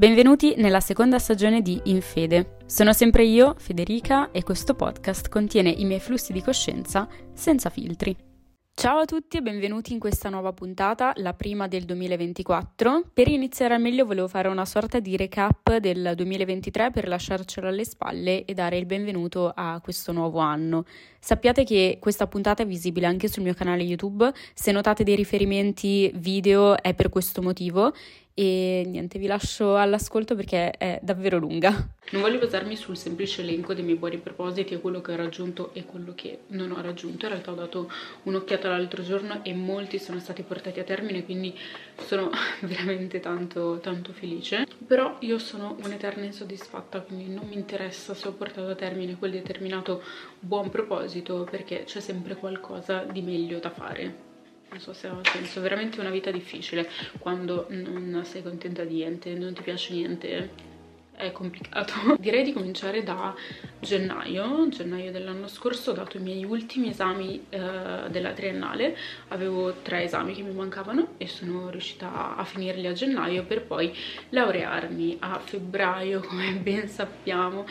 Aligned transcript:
Benvenuti 0.00 0.54
nella 0.56 0.80
seconda 0.80 1.18
stagione 1.18 1.60
di 1.60 1.78
In 1.84 2.00
Fede. 2.00 2.56
Sono 2.64 2.94
sempre 2.94 3.22
io, 3.24 3.54
Federica, 3.58 4.30
e 4.30 4.42
questo 4.42 4.72
podcast 4.72 5.28
contiene 5.28 5.68
i 5.68 5.84
miei 5.84 6.00
flussi 6.00 6.32
di 6.32 6.40
coscienza 6.40 7.06
senza 7.34 7.68
filtri. 7.68 8.16
Ciao 8.72 9.00
a 9.00 9.04
tutti 9.04 9.36
e 9.36 9.42
benvenuti 9.42 9.92
in 9.92 9.98
questa 9.98 10.30
nuova 10.30 10.54
puntata, 10.54 11.12
la 11.16 11.34
prima 11.34 11.68
del 11.68 11.84
2024. 11.84 13.10
Per 13.12 13.28
iniziare 13.28 13.74
al 13.74 13.82
meglio 13.82 14.06
volevo 14.06 14.26
fare 14.26 14.48
una 14.48 14.64
sorta 14.64 15.00
di 15.00 15.18
recap 15.18 15.76
del 15.76 16.12
2023 16.16 16.90
per 16.90 17.06
lasciarcelo 17.06 17.68
alle 17.68 17.84
spalle 17.84 18.46
e 18.46 18.54
dare 18.54 18.78
il 18.78 18.86
benvenuto 18.86 19.52
a 19.54 19.78
questo 19.82 20.12
nuovo 20.12 20.38
anno. 20.38 20.84
Sappiate 21.18 21.62
che 21.64 21.98
questa 22.00 22.26
puntata 22.26 22.62
è 22.62 22.66
visibile 22.66 23.04
anche 23.04 23.28
sul 23.28 23.42
mio 23.42 23.52
canale 23.52 23.82
YouTube, 23.82 24.32
se 24.54 24.72
notate 24.72 25.04
dei 25.04 25.14
riferimenti 25.14 26.10
video 26.14 26.80
è 26.80 26.94
per 26.94 27.10
questo 27.10 27.42
motivo 27.42 27.92
e 28.40 28.84
niente, 28.86 29.18
vi 29.18 29.26
lascio 29.26 29.76
all'ascolto 29.76 30.34
perché 30.34 30.70
è 30.70 30.98
davvero 31.02 31.36
lunga. 31.36 31.88
Non 32.12 32.22
voglio 32.22 32.38
basarmi 32.38 32.74
sul 32.74 32.96
semplice 32.96 33.42
elenco 33.42 33.74
dei 33.74 33.84
miei 33.84 33.98
buoni 33.98 34.16
propositi 34.16 34.72
e 34.72 34.80
quello 34.80 35.02
che 35.02 35.12
ho 35.12 35.16
raggiunto 35.16 35.74
e 35.74 35.84
quello 35.84 36.14
che 36.14 36.44
non 36.46 36.70
ho 36.72 36.80
raggiunto. 36.80 37.26
In 37.26 37.32
realtà 37.32 37.50
ho 37.50 37.54
dato 37.54 37.92
un'occhiata 38.22 38.70
l'altro 38.70 39.02
giorno 39.02 39.44
e 39.44 39.52
molti 39.52 39.98
sono 39.98 40.20
stati 40.20 40.42
portati 40.42 40.80
a 40.80 40.84
termine, 40.84 41.22
quindi 41.22 41.54
sono 42.06 42.30
veramente 42.64 43.20
tanto, 43.20 43.78
tanto 43.82 44.14
felice. 44.14 44.66
Però 44.86 45.18
io 45.20 45.38
sono 45.38 45.76
un'eterna 45.84 46.24
insoddisfatta, 46.24 47.02
quindi 47.02 47.28
non 47.28 47.46
mi 47.46 47.56
interessa 47.56 48.14
se 48.14 48.26
ho 48.26 48.32
portato 48.32 48.68
a 48.68 48.74
termine 48.74 49.18
quel 49.18 49.32
determinato 49.32 50.02
buon 50.38 50.70
proposito 50.70 51.46
perché 51.50 51.84
c'è 51.84 52.00
sempre 52.00 52.36
qualcosa 52.36 53.04
di 53.04 53.20
meglio 53.20 53.58
da 53.58 53.68
fare 53.68 54.28
non 54.70 54.80
so 54.80 54.92
se 54.92 55.08
ha 55.08 55.18
senso, 55.24 55.60
veramente 55.60 56.00
una 56.00 56.10
vita 56.10 56.30
difficile 56.30 56.88
quando 57.18 57.66
non 57.70 58.22
sei 58.24 58.42
contenta 58.42 58.84
di 58.84 58.94
niente, 58.94 59.34
non 59.34 59.52
ti 59.52 59.62
piace 59.62 59.92
niente, 59.94 60.68
è 61.12 61.32
complicato. 61.32 61.92
Direi 62.18 62.44
di 62.44 62.52
cominciare 62.52 63.02
da 63.02 63.34
gennaio, 63.80 64.68
gennaio 64.68 65.10
dell'anno 65.10 65.48
scorso 65.48 65.90
ho 65.90 65.94
dato 65.94 66.16
i 66.16 66.20
miei 66.20 66.44
ultimi 66.44 66.90
esami 66.90 67.46
eh, 67.48 68.08
della 68.08 68.32
triennale, 68.32 68.96
avevo 69.28 69.74
tre 69.82 70.04
esami 70.04 70.34
che 70.34 70.42
mi 70.42 70.52
mancavano 70.52 71.14
e 71.16 71.26
sono 71.26 71.68
riuscita 71.68 72.36
a 72.36 72.44
finirli 72.44 72.86
a 72.86 72.92
gennaio 72.92 73.44
per 73.44 73.64
poi 73.64 73.94
laurearmi 74.30 75.16
a 75.20 75.38
febbraio 75.38 76.20
come 76.20 76.52
ben 76.54 76.88
sappiamo. 76.88 77.66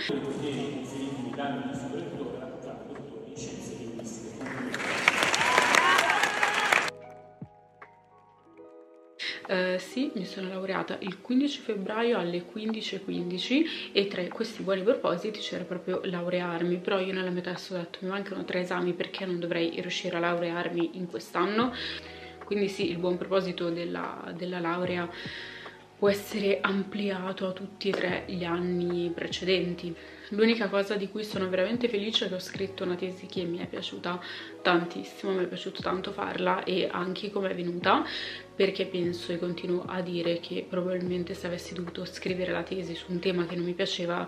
Uh, 9.50 9.80
sì, 9.80 10.12
mi 10.14 10.26
sono 10.26 10.48
laureata 10.48 10.98
il 11.00 11.22
15 11.22 11.62
febbraio 11.62 12.20
alle 12.20 12.46
15.15 12.46 13.92
e 13.92 14.06
tra 14.06 14.22
questi 14.28 14.62
buoni 14.62 14.84
propositi 14.84 15.40
c'era 15.40 15.64
proprio 15.64 16.02
laurearmi, 16.04 16.78
però 16.78 17.00
io 17.00 17.14
nella 17.14 17.32
mia 17.32 17.42
testa 17.42 17.74
ho 17.74 17.78
detto 17.78 17.98
mi 18.04 18.10
mancano 18.10 18.46
tre 18.46 18.60
esami 18.60 18.94
perché 18.94 19.26
non 19.26 19.40
dovrei 19.40 19.72
riuscire 19.82 20.18
a 20.18 20.20
laurearmi 20.20 20.92
in 20.98 21.08
quest'anno, 21.08 21.74
quindi 22.46 22.68
sì, 22.68 22.92
il 22.92 23.00
buon 23.00 23.18
proposito 23.18 23.72
della, 23.72 24.32
della 24.36 24.60
laurea 24.60 25.10
può 26.00 26.08
essere 26.08 26.60
ampliato 26.62 27.46
a 27.46 27.52
tutti 27.52 27.90
e 27.90 27.92
tre 27.92 28.24
gli 28.28 28.46
anni 28.46 29.12
precedenti. 29.14 29.94
L'unica 30.30 30.70
cosa 30.70 30.96
di 30.96 31.10
cui 31.10 31.26
sono 31.26 31.50
veramente 31.50 31.90
felice 31.90 32.26
è 32.26 32.30
che 32.30 32.36
ho 32.36 32.40
scritto 32.40 32.86
una 32.86 32.96
tesi 32.96 33.26
che 33.26 33.44
mi 33.44 33.58
è 33.58 33.68
piaciuta 33.68 34.18
tantissimo, 34.62 35.34
mi 35.34 35.44
è 35.44 35.48
piaciuto 35.48 35.82
tanto 35.82 36.14
farla 36.14 36.64
e 36.64 36.88
anche 36.90 37.30
come 37.30 37.50
è 37.50 37.56
venuta, 37.56 38.06
perché 38.56 38.86
penso 38.86 39.34
e 39.34 39.40
continuo 39.40 39.84
a 39.86 40.00
dire 40.00 40.40
che 40.40 40.66
probabilmente 40.70 41.34
se 41.34 41.48
avessi 41.48 41.74
dovuto 41.74 42.06
scrivere 42.06 42.54
la 42.54 42.64
tesi 42.64 42.96
su 42.96 43.12
un 43.12 43.20
tema 43.20 43.46
che 43.46 43.56
non 43.56 43.66
mi 43.66 43.74
piaceva 43.74 44.26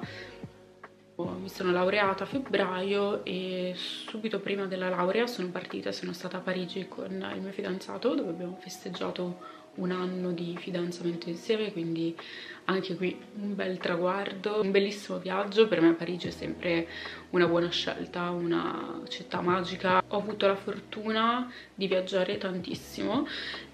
mi 1.15 1.49
sono 1.49 1.71
laureata 1.71 2.23
a 2.23 2.25
febbraio 2.27 3.23
e 3.23 3.73
subito 3.75 4.39
prima 4.39 4.65
della 4.65 4.89
laurea 4.89 5.27
sono 5.27 5.49
partita, 5.49 5.91
sono 5.91 6.13
stata 6.13 6.37
a 6.37 6.39
Parigi 6.39 6.87
con 6.87 7.11
il 7.11 7.41
mio 7.41 7.51
fidanzato 7.51 8.15
dove 8.15 8.29
abbiamo 8.29 8.57
festeggiato 8.59 9.60
un 9.75 9.91
anno 9.91 10.31
di 10.31 10.55
fidanzamento 10.57 11.29
insieme, 11.29 11.71
quindi 11.71 12.15
anche 12.65 12.95
qui 12.95 13.17
un 13.41 13.55
bel 13.55 13.77
traguardo, 13.77 14.61
un 14.61 14.71
bellissimo 14.71 15.17
viaggio, 15.17 15.67
per 15.67 15.81
me 15.81 15.93
Parigi 15.93 16.27
è 16.27 16.31
sempre 16.31 16.87
una 17.31 17.47
buona 17.47 17.69
scelta, 17.69 18.29
una 18.29 19.01
città 19.07 19.41
magica. 19.41 20.03
Ho 20.07 20.17
avuto 20.17 20.45
la 20.47 20.55
fortuna 20.55 21.51
di 21.73 21.87
viaggiare 21.87 22.37
tantissimo 22.37 23.27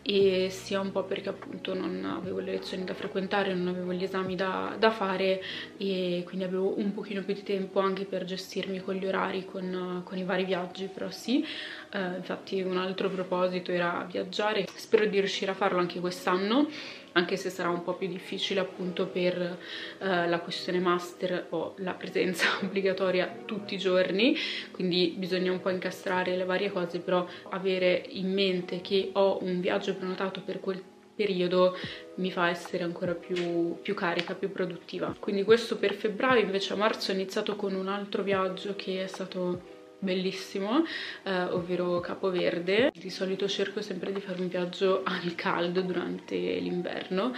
e 0.09 0.47
sia 0.49 0.79
un 0.79 0.93
po' 0.93 1.03
perché 1.03 1.27
appunto 1.27 1.73
non 1.73 2.05
avevo 2.05 2.39
le 2.39 2.51
lezioni 2.51 2.85
da 2.85 2.93
frequentare, 2.93 3.53
non 3.53 3.67
avevo 3.67 3.91
gli 3.91 4.03
esami 4.03 4.35
da, 4.35 4.73
da 4.79 4.89
fare 4.89 5.43
e 5.75 6.23
quindi 6.25 6.45
avevo 6.45 6.79
un 6.79 6.93
pochino 6.93 7.23
più 7.23 7.33
di 7.33 7.43
tempo 7.43 7.81
anche 7.81 8.05
per 8.05 8.23
gestirmi 8.23 8.79
con 8.79 8.95
gli 8.95 9.05
orari, 9.05 9.45
con, 9.45 10.03
con 10.05 10.17
i 10.17 10.23
vari 10.23 10.45
viaggi, 10.45 10.85
però 10.85 11.11
sì, 11.11 11.45
eh, 11.91 12.15
infatti 12.15 12.61
un 12.61 12.77
altro 12.77 13.09
proposito 13.09 13.73
era 13.73 14.07
viaggiare, 14.09 14.65
spero 14.75 15.05
di 15.07 15.19
riuscire 15.19 15.51
a 15.51 15.55
farlo 15.55 15.79
anche 15.79 15.99
quest'anno 15.99 16.69
anche 17.17 17.35
se 17.35 17.49
sarà 17.49 17.69
un 17.69 17.83
po' 17.83 17.93
più 17.93 18.07
difficile 18.07 18.59
appunto 18.59 19.07
per 19.07 19.57
eh, 19.99 20.27
la 20.27 20.39
questione 20.39 20.79
master 20.79 21.47
o 21.49 21.73
la 21.77 21.93
presenza 21.93 22.45
obbligatoria 22.61 23.39
tutti 23.45 23.73
i 23.73 23.79
giorni, 23.79 24.35
quindi 24.71 25.15
bisogna 25.17 25.51
un 25.51 25.59
po' 25.59 25.69
incastrare 25.69 26.35
le 26.35 26.45
varie 26.45 26.71
cose, 26.71 26.99
però 26.99 27.27
avere 27.49 28.05
in 28.09 28.31
mente 28.31 28.81
che 28.81 29.09
ho 29.13 29.39
un 29.41 29.59
viaggio 29.59 29.95
prenotato 29.95 30.41
per 30.41 30.59
quel 30.59 30.81
periodo 31.15 31.75
mi 32.15 32.29
fa 32.31 32.49
essere 32.49 32.83
ancora 32.83 33.15
più, 33.15 33.79
più, 33.81 33.95
carica, 33.95 34.35
più 34.35 34.51
produttiva. 34.51 35.15
Quindi 35.19 35.43
questo 35.43 35.77
per 35.77 35.95
febbraio, 35.95 36.43
invece 36.43 36.73
a 36.73 36.75
marzo 36.75 37.11
ho 37.11 37.15
iniziato 37.15 37.55
con 37.55 37.73
un 37.73 37.87
altro 37.87 38.21
viaggio 38.21 38.75
che 38.75 39.03
è 39.03 39.07
stato 39.07 39.75
bellissimo, 39.99 40.83
eh, 41.23 41.43
ovvero 41.43 41.99
Capoverde. 41.99 42.91
Di 42.93 43.09
solito 43.09 43.47
cerco 43.47 43.81
sempre 43.81 44.11
di 44.11 44.21
fare 44.21 44.41
un 44.41 44.47
viaggio 44.47 45.01
al 45.03 45.35
caldo 45.35 45.81
durante 45.81 46.35
l'inverno 46.35 47.33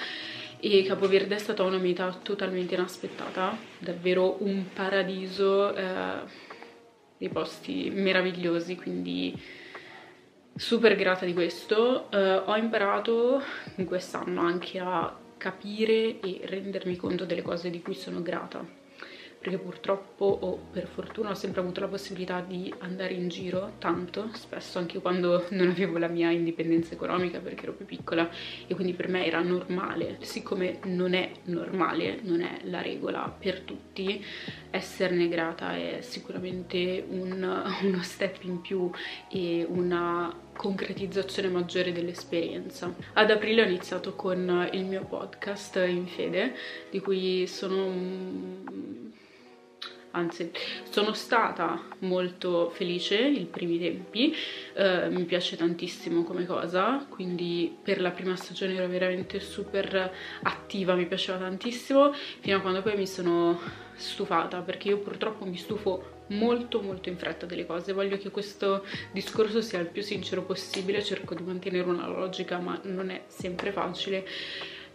e 0.60 0.84
Capoverde 0.84 1.36
è 1.36 1.40
stata 1.40 1.64
una 1.64 1.78
meta 1.78 2.14
totalmente 2.22 2.76
inaspettata, 2.76 3.58
davvero 3.80 4.38
un 4.44 4.66
paradiso, 4.74 5.74
eh, 5.74 6.48
dei 7.18 7.30
posti 7.30 7.90
meravigliosi, 7.94 8.76
quindi 8.76 9.38
super 10.56 10.96
grata 10.96 11.26
di 11.26 11.34
questo. 11.34 12.08
Uh, 12.12 12.50
ho 12.50 12.56
imparato 12.56 13.42
in 13.76 13.86
quest'anno 13.86 14.42
anche 14.42 14.80
a 14.80 15.16
capire 15.38 16.20
e 16.20 16.42
rendermi 16.44 16.96
conto 16.96 17.26
delle 17.26 17.42
cose 17.42 17.70
di 17.70 17.82
cui 17.82 17.94
sono 17.94 18.22
grata 18.22 18.79
perché 19.40 19.58
purtroppo 19.58 20.26
o 20.26 20.60
per 20.72 20.86
fortuna 20.86 21.30
ho 21.30 21.34
sempre 21.34 21.62
avuto 21.62 21.80
la 21.80 21.88
possibilità 21.88 22.42
di 22.42 22.74
andare 22.80 23.14
in 23.14 23.30
giro 23.30 23.74
tanto, 23.80 24.30
spesso 24.34 24.80
anche 24.80 25.00
quando 25.00 25.46
non 25.52 25.70
avevo 25.70 25.98
la 25.98 26.08
mia 26.08 26.30
indipendenza 26.30 26.94
economica 26.94 27.40
perché 27.40 27.64
ero 27.64 27.72
più 27.72 27.86
piccola 27.86 28.30
e 28.68 28.76
quindi 28.76 28.94
per 28.94 29.08
me 29.08 29.26
era 29.26 29.42
normale, 29.42 30.18
siccome 30.22 30.80
non 30.84 31.14
è 31.14 31.32
normale, 31.46 32.20
non 32.22 32.42
è 32.42 32.60
la 32.64 32.82
regola 32.82 33.34
per 33.40 33.62
tutti, 33.62 34.24
esserne 34.70 35.30
grata 35.30 35.76
è 35.76 36.00
sicuramente 36.02 37.06
un, 37.08 37.64
uno 37.82 38.04
step 38.04 38.44
in 38.44 38.60
più 38.60 38.92
e 39.30 39.66
una 39.68 40.48
concretizzazione 40.54 41.48
maggiore 41.48 41.94
dell'esperienza. 41.94 42.94
Ad 43.14 43.32
aprile 43.32 43.62
ho 43.62 43.66
iniziato 43.66 44.16
con 44.16 44.70
il 44.74 44.84
mio 44.84 45.06
podcast 45.06 45.82
in 45.88 46.06
fede, 46.08 46.54
di 46.90 47.00
cui 47.00 47.48
sono 47.48 49.08
anzi 50.12 50.52
sono 50.90 51.14
stata 51.14 51.82
molto 52.00 52.70
felice 52.70 53.18
i 53.18 53.46
primi 53.46 53.80
tempi, 53.80 54.34
eh, 54.74 55.10
mi 55.10 55.24
piace 55.24 55.56
tantissimo 55.56 56.24
come 56.24 56.46
cosa, 56.46 57.06
quindi 57.10 57.76
per 57.82 58.02
la 58.02 58.12
prima 58.12 58.36
stagione 58.36 58.76
ero 58.76 58.88
veramente 58.88 59.40
super 59.40 60.12
attiva, 60.44 60.96
mi 60.96 61.06
piaceva 61.06 61.38
tantissimo, 61.38 62.14
fino 62.14 62.58
a 62.58 62.62
quando 62.62 62.82
poi 62.82 62.96
mi 62.96 63.08
sono 63.08 63.60
stufata, 63.96 64.62
perché 64.62 64.90
io 64.90 65.00
purtroppo 65.00 65.46
mi 65.46 65.58
stufo 65.58 66.18
molto 66.30 66.82
molto 66.82 67.10
in 67.10 67.18
fretta 67.18 67.46
delle 67.46 67.66
cose. 67.66 67.94
Voglio 67.94 68.18
che 68.18 68.30
questo 68.30 68.86
discorso 69.12 69.62
sia 69.62 69.80
il 69.80 69.88
più 69.88 70.02
sincero 70.02 70.44
possibile 70.44 71.04
cerco 71.04 71.34
di 71.34 71.44
mantenere 71.44 71.88
una 71.88 72.08
logica 72.08 72.60
ma 72.60 72.80
non 72.84 73.10
è 73.10 73.24
sempre 73.28 73.72
facile. 73.72 74.26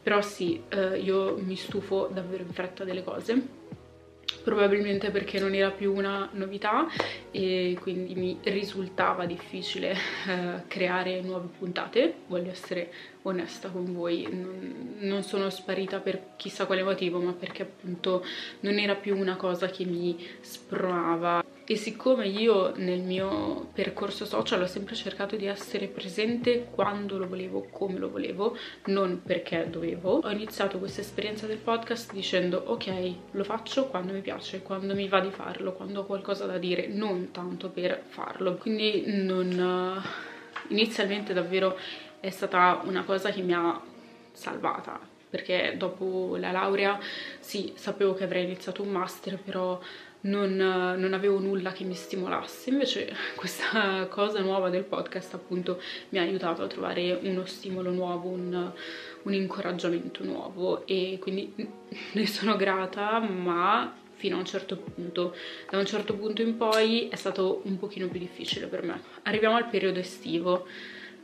Però 0.03 0.21
sì 0.21 0.62
eh, 0.69 0.99
io 0.99 1.37
mi 1.39 1.56
stufo 1.56 2.09
davvero 2.12 2.43
in 2.43 2.53
fretta 2.53 2.85
delle 2.85 3.03
cose 3.03 3.64
probabilmente 4.44 5.11
perché 5.11 5.41
non 5.41 5.55
era 5.55 5.70
più 5.70 5.94
una 5.94 6.29
novità 6.32 6.87
e 7.31 7.76
quindi 7.81 8.14
mi 8.14 8.38
risultava 8.43 9.25
difficile 9.25 9.96
eh, 10.29 10.62
creare 10.69 11.23
nuove 11.23 11.49
puntate, 11.58 12.14
voglio 12.26 12.50
essere 12.50 12.93
onesta 13.26 13.71
con 13.71 13.93
voi, 13.93 14.29
non, 15.00 15.23
sono 15.23 15.49
sparita 15.50 15.99
per 16.00 16.35
chissà 16.37 16.67
quale 16.67 16.82
motivo 16.82 17.19
ma 17.21 17.32
perché 17.32 17.62
appunto 17.62 18.25
non 18.61 18.79
era 18.79 18.94
più 18.94 19.17
una 19.17 19.37
cosa 19.37 19.69
che 19.69 19.85
mi 19.85 20.17
spronava 20.41 21.43
e 21.67 21.76
siccome 21.76 22.26
io 22.26 22.76
nel 22.76 23.00
mio 23.00 23.71
percorso 23.73 24.26
social 24.26 24.61
ho 24.61 24.67
sempre 24.67 24.94
cercato 24.94 25.37
di 25.37 25.47
essere 25.47 25.87
presente 25.87 26.69
quando 26.71 27.17
lo 27.17 27.26
volevo, 27.26 27.69
come 27.71 27.99
lo 27.99 28.11
volevo, 28.11 28.55
non 28.87 29.23
perché 29.25 29.69
dovevo, 29.70 30.19
ho 30.19 30.31
iniziato 30.31 30.79
questa 30.79 31.00
esperienza 31.00 31.47
del 31.47 31.56
podcast 31.56 32.12
dicendo 32.12 32.62
ok, 32.67 33.15
lo 33.31 33.44
faccio 33.44 33.87
quando 33.87 34.12
mi 34.12 34.20
piace, 34.20 34.61
quando 34.61 34.94
mi 34.94 35.09
va 35.09 35.20
di 35.20 35.31
farlo, 35.31 35.73
quando 35.73 36.00
ho 36.00 36.05
qualcosa 36.05 36.44
da 36.44 36.59
dire, 36.59 36.87
non 36.87 37.31
tanto 37.31 37.70
per 37.70 38.03
farlo. 38.09 38.56
Quindi 38.56 39.05
non... 39.06 40.03
inizialmente 40.69 41.32
davvero 41.32 41.79
è 42.25 42.31
stata 42.31 42.81
una 42.85 43.05
cosa 43.05 43.31
che 43.31 43.43
mi 43.43 43.53
ha 43.53 43.79
salvata 44.32 44.99
perché 45.29 45.75
dopo 45.76 46.37
la 46.38 46.53
laurea 46.53 46.99
sì, 47.41 47.73
sapevo 47.75 48.15
che 48.15 48.23
avrei 48.23 48.44
iniziato 48.44 48.82
un 48.82 48.91
master, 48.91 49.37
però 49.37 49.81
non, 50.21 50.55
non, 50.55 51.12
avevo 51.12 51.41
nulla 51.41 51.73
che 51.73 51.82
mi 51.82 51.94
stimolasse. 51.94 52.71
Invece 52.71 53.12
questa 53.35 54.06
cosa 54.09 54.41
nuova 54.41 54.71
del 54.71 54.85
podcast 54.85 55.35
appunto 55.35 55.82
mi 56.11 56.19
ha 56.21 56.23
aiutato 56.23 56.62
a 56.62 56.69
trovare 56.69 57.19
uno 57.25 57.44
stimolo 57.47 57.91
nuovo, 57.91 58.29
un, 58.29 58.73
un 59.23 59.35
incoraggiamento 59.35 60.23
nuovo 60.23 60.87
e 60.87 61.19
quindi 61.20 61.53
ne 62.12 62.27
sono 62.29 62.55
grata, 62.55 63.19
ma 63.19 63.93
fino 64.15 64.37
a 64.37 64.38
un 64.38 64.47
certo 64.47 64.77
punto. 64.77 65.35
Da 65.69 65.79
un 65.79 65.85
certo 65.85 66.15
punto 66.15 66.43
in 66.43 66.56
poi 66.56 67.09
è 67.09 67.17
stato 67.17 67.61
un 67.65 67.77
pochino 67.77 68.06
più 68.06 68.20
difficile 68.20 68.69
per 68.69 68.85
me. 68.85 69.03
Arriviamo 69.25 69.56
al 69.56 69.69
periodo 69.69 69.99
estivo 69.99 70.67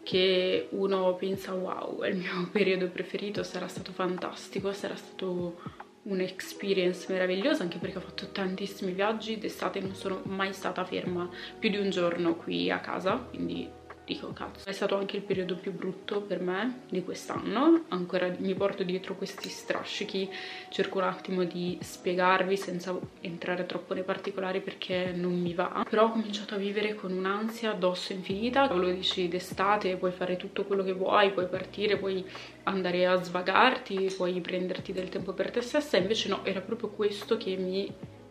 che 0.02 0.68
uno 0.70 1.14
pensa 1.14 1.52
wow, 1.52 2.00
è 2.00 2.08
il 2.08 2.16
mio 2.16 2.48
periodo 2.52 2.88
preferito, 2.88 3.42
sarà 3.42 3.68
stato 3.68 3.92
fantastico, 3.92 4.72
sarà 4.72 4.96
stato 4.96 5.88
un'experience 6.02 7.12
meravigliosa 7.12 7.62
anche 7.62 7.78
perché 7.78 7.98
ho 7.98 8.00
fatto 8.00 8.30
tantissimi 8.32 8.92
viaggi 8.92 9.38
d'estate 9.38 9.80
non 9.80 9.94
sono 9.94 10.22
mai 10.24 10.54
stata 10.54 10.82
ferma 10.82 11.28
più 11.58 11.68
di 11.68 11.76
un 11.76 11.90
giorno 11.90 12.36
qui 12.36 12.70
a 12.70 12.80
casa 12.80 13.16
quindi 13.16 13.68
dico 14.10 14.32
cazzo 14.32 14.68
è 14.68 14.72
stato 14.72 14.96
anche 14.96 15.16
il 15.16 15.22
periodo 15.22 15.54
più 15.54 15.72
brutto 15.72 16.20
per 16.20 16.40
me 16.40 16.80
di 16.88 17.04
quest'anno. 17.04 17.84
Ancora 17.88 18.34
mi 18.38 18.54
porto 18.54 18.82
dietro 18.82 19.14
questi 19.14 19.48
strascichi 19.48 20.28
cerco 20.68 20.98
un 20.98 21.04
attimo 21.04 21.44
di 21.44 21.78
spiegarvi 21.80 22.56
senza 22.56 22.98
entrare 23.20 23.66
troppo 23.66 23.94
nei 23.94 24.02
particolari 24.02 24.60
perché 24.60 25.12
non 25.14 25.40
mi 25.40 25.54
va. 25.54 25.86
Però 25.88 26.06
ho 26.06 26.10
cominciato 26.10 26.56
a 26.56 26.58
vivere 26.58 26.94
con 26.96 27.12
un'ansia 27.12 27.70
addosso 27.70 28.12
infinita. 28.12 28.72
Lo 28.72 28.90
dici 28.90 29.28
d'estate 29.28 29.96
puoi 29.96 30.10
fare 30.10 30.36
tutto 30.36 30.64
quello 30.64 30.82
che 30.82 30.92
vuoi 30.92 31.30
puoi 31.30 31.46
partire 31.46 31.96
puoi 31.96 32.24
andare 32.64 33.06
a 33.06 33.22
svagarti 33.22 34.12
puoi 34.16 34.40
prenderti 34.40 34.92
del 34.92 35.08
tempo 35.08 35.32
per 35.32 35.52
te 35.52 35.60
stessa. 35.60 35.96
Invece 35.96 36.28
no 36.28 36.44
era 36.44 36.60
proprio 36.60 36.88
questo 36.88 37.36
che 37.36 37.56
mi 37.56 37.88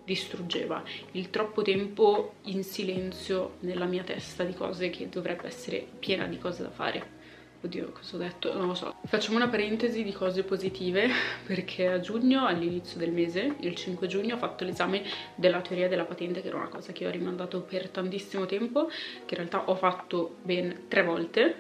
distruggeva 0.10 0.84
il 1.12 1.30
troppo 1.30 1.62
tempo 1.62 2.34
in 2.46 2.64
silenzio 2.64 3.58
nella 3.60 3.86
mia 3.86 4.02
testa 4.02 4.44
di 4.44 4.56
cose 4.56 4.90
che 4.90 5.08
dovrebbe 5.08 5.46
essere 5.46 5.86
piena 6.00 6.26
di 6.26 6.40
cose 6.40 6.64
da 6.64 6.72
fare 6.72 7.18
Oddio, 7.62 7.92
cosa 7.92 8.16
ho 8.16 8.20
detto? 8.20 8.54
Non 8.58 8.68
lo 8.68 8.74
so. 8.74 8.96
Facciamo 9.04 9.36
una 9.36 9.50
parentesi 9.50 10.02
di 10.02 10.14
cose 10.14 10.44
positive 10.44 11.10
perché 11.46 11.88
a 11.88 12.00
giugno, 12.00 12.46
all'inizio 12.46 12.98
del 12.98 13.12
mese, 13.12 13.58
il 13.60 13.76
5 13.76 14.08
giugno, 14.08 14.36
ho 14.36 14.38
fatto 14.38 14.64
l'esame 14.64 15.04
della 15.36 15.60
teoria 15.60 15.90
della 15.90 16.06
patente 16.06 16.42
che 16.42 16.48
era 16.48 16.56
una 16.56 16.70
cosa 16.70 16.94
che 16.94 17.06
ho 17.06 17.10
rimandato 17.10 17.60
per 17.62 17.90
tantissimo 17.90 18.46
tempo, 18.46 18.88
che 18.88 19.34
in 19.34 19.36
realtà 19.36 19.70
ho 19.70 19.76
fatto 19.76 20.38
ben 20.42 20.86
tre 20.88 21.04
volte 21.04 21.58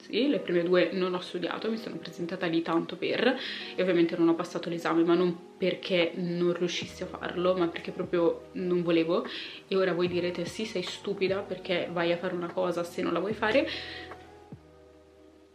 sì, 0.00 0.28
le 0.28 0.38
prime 0.38 0.62
due 0.62 0.90
non 0.92 1.14
ho 1.14 1.20
studiato, 1.20 1.70
mi 1.70 1.76
sono 1.76 1.96
presentata 1.96 2.46
lì 2.46 2.62
tanto 2.62 2.96
per 2.96 3.36
e 3.74 3.82
ovviamente 3.82 4.16
non 4.16 4.28
ho 4.28 4.34
passato 4.34 4.68
l'esame, 4.68 5.02
ma 5.04 5.14
non 5.14 5.56
perché 5.56 6.12
non 6.14 6.52
riuscissi 6.52 7.02
a 7.02 7.06
farlo, 7.06 7.54
ma 7.54 7.68
perché 7.68 7.90
proprio 7.90 8.48
non 8.52 8.82
volevo. 8.82 9.26
E 9.68 9.76
ora 9.76 9.92
voi 9.92 10.08
direte 10.08 10.44
sì, 10.44 10.64
sei 10.64 10.82
stupida 10.82 11.40
perché 11.40 11.88
vai 11.92 12.12
a 12.12 12.16
fare 12.16 12.34
una 12.34 12.50
cosa 12.50 12.82
se 12.82 13.02
non 13.02 13.12
la 13.12 13.18
vuoi 13.18 13.34
fare. 13.34 13.68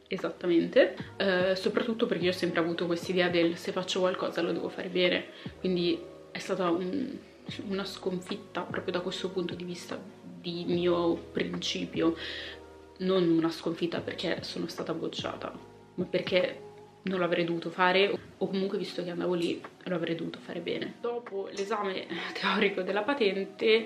Esattamente. 0.08 0.96
Eh, 1.18 1.56
soprattutto 1.56 2.06
perché 2.06 2.26
io 2.26 2.30
ho 2.30 2.34
sempre 2.34 2.60
avuto 2.60 2.86
quest'idea 2.86 3.30
del 3.30 3.58
se 3.58 3.72
faccio 3.72 4.00
qualcosa 4.02 4.42
lo 4.42 4.52
devo 4.52 4.70
fare 4.70 4.90
bene. 4.90 5.26
Quindi 5.60 6.00
è 6.32 6.40
stata 6.40 6.70
un, 6.70 7.18
una 7.68 7.86
sconfitta 7.86 8.62
proprio 8.62 8.94
da 8.94 9.02
questo 9.02 9.30
punto 9.32 9.56
di 9.56 9.64
vista 9.64 10.00
di 10.40 10.66
mio 10.68 11.16
principio 11.32 12.16
non 12.98 13.30
una 13.30 13.50
sconfitta 13.50 14.00
perché 14.00 14.40
sono 14.44 14.68
stata 14.68 14.94
bocciata, 14.94 15.52
ma 15.96 16.06
perché 16.06 16.62
non 17.04 17.20
l'avrei 17.20 17.46
dovuto 17.46 17.70
fare 17.70 18.18
o 18.38 18.48
comunque 18.48 18.78
visto 18.78 19.04
che 19.04 19.12
andavo 19.12 19.34
lì 19.34 19.62
lo 19.84 19.96
avrei 19.96 20.16
dovuto 20.16 20.40
fare 20.40 20.60
bene. 20.60 20.96
Dopo 21.02 21.50
l'esame 21.52 22.06
teorico 22.40 22.82
della 22.82 23.04
patente 23.04 23.86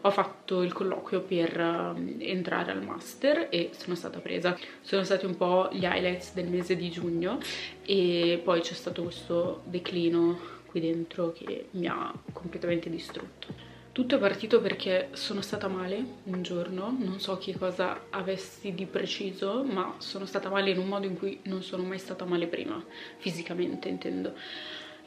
ho 0.00 0.10
fatto 0.10 0.62
il 0.62 0.72
colloquio 0.72 1.20
per 1.22 1.58
uh, 1.58 2.16
entrare 2.18 2.70
al 2.70 2.82
master 2.82 3.48
e 3.50 3.70
sono 3.72 3.94
stata 3.96 4.20
presa. 4.20 4.56
Sono 4.80 5.02
stati 5.02 5.26
un 5.26 5.36
po' 5.36 5.68
gli 5.72 5.84
highlights 5.84 6.34
del 6.34 6.48
mese 6.48 6.76
di 6.76 6.90
giugno 6.90 7.38
e 7.84 8.40
poi 8.42 8.60
c'è 8.60 8.74
stato 8.74 9.02
questo 9.02 9.62
declino 9.64 10.54
qui 10.66 10.80
dentro 10.80 11.32
che 11.32 11.68
mi 11.72 11.86
ha 11.86 12.12
completamente 12.32 12.90
distrutto. 12.90 13.65
Tutto 13.96 14.16
è 14.16 14.18
partito 14.18 14.60
perché 14.60 15.08
sono 15.12 15.40
stata 15.40 15.68
male 15.68 16.04
un 16.24 16.42
giorno, 16.42 16.94
non 16.98 17.18
so 17.18 17.38
che 17.38 17.56
cosa 17.56 18.08
avessi 18.10 18.74
di 18.74 18.84
preciso, 18.84 19.64
ma 19.64 19.94
sono 20.00 20.26
stata 20.26 20.50
male 20.50 20.68
in 20.68 20.76
un 20.76 20.86
modo 20.86 21.06
in 21.06 21.16
cui 21.16 21.40
non 21.44 21.62
sono 21.62 21.82
mai 21.82 21.98
stata 21.98 22.26
male 22.26 22.46
prima, 22.46 22.84
fisicamente 23.16 23.88
intendo. 23.88 24.34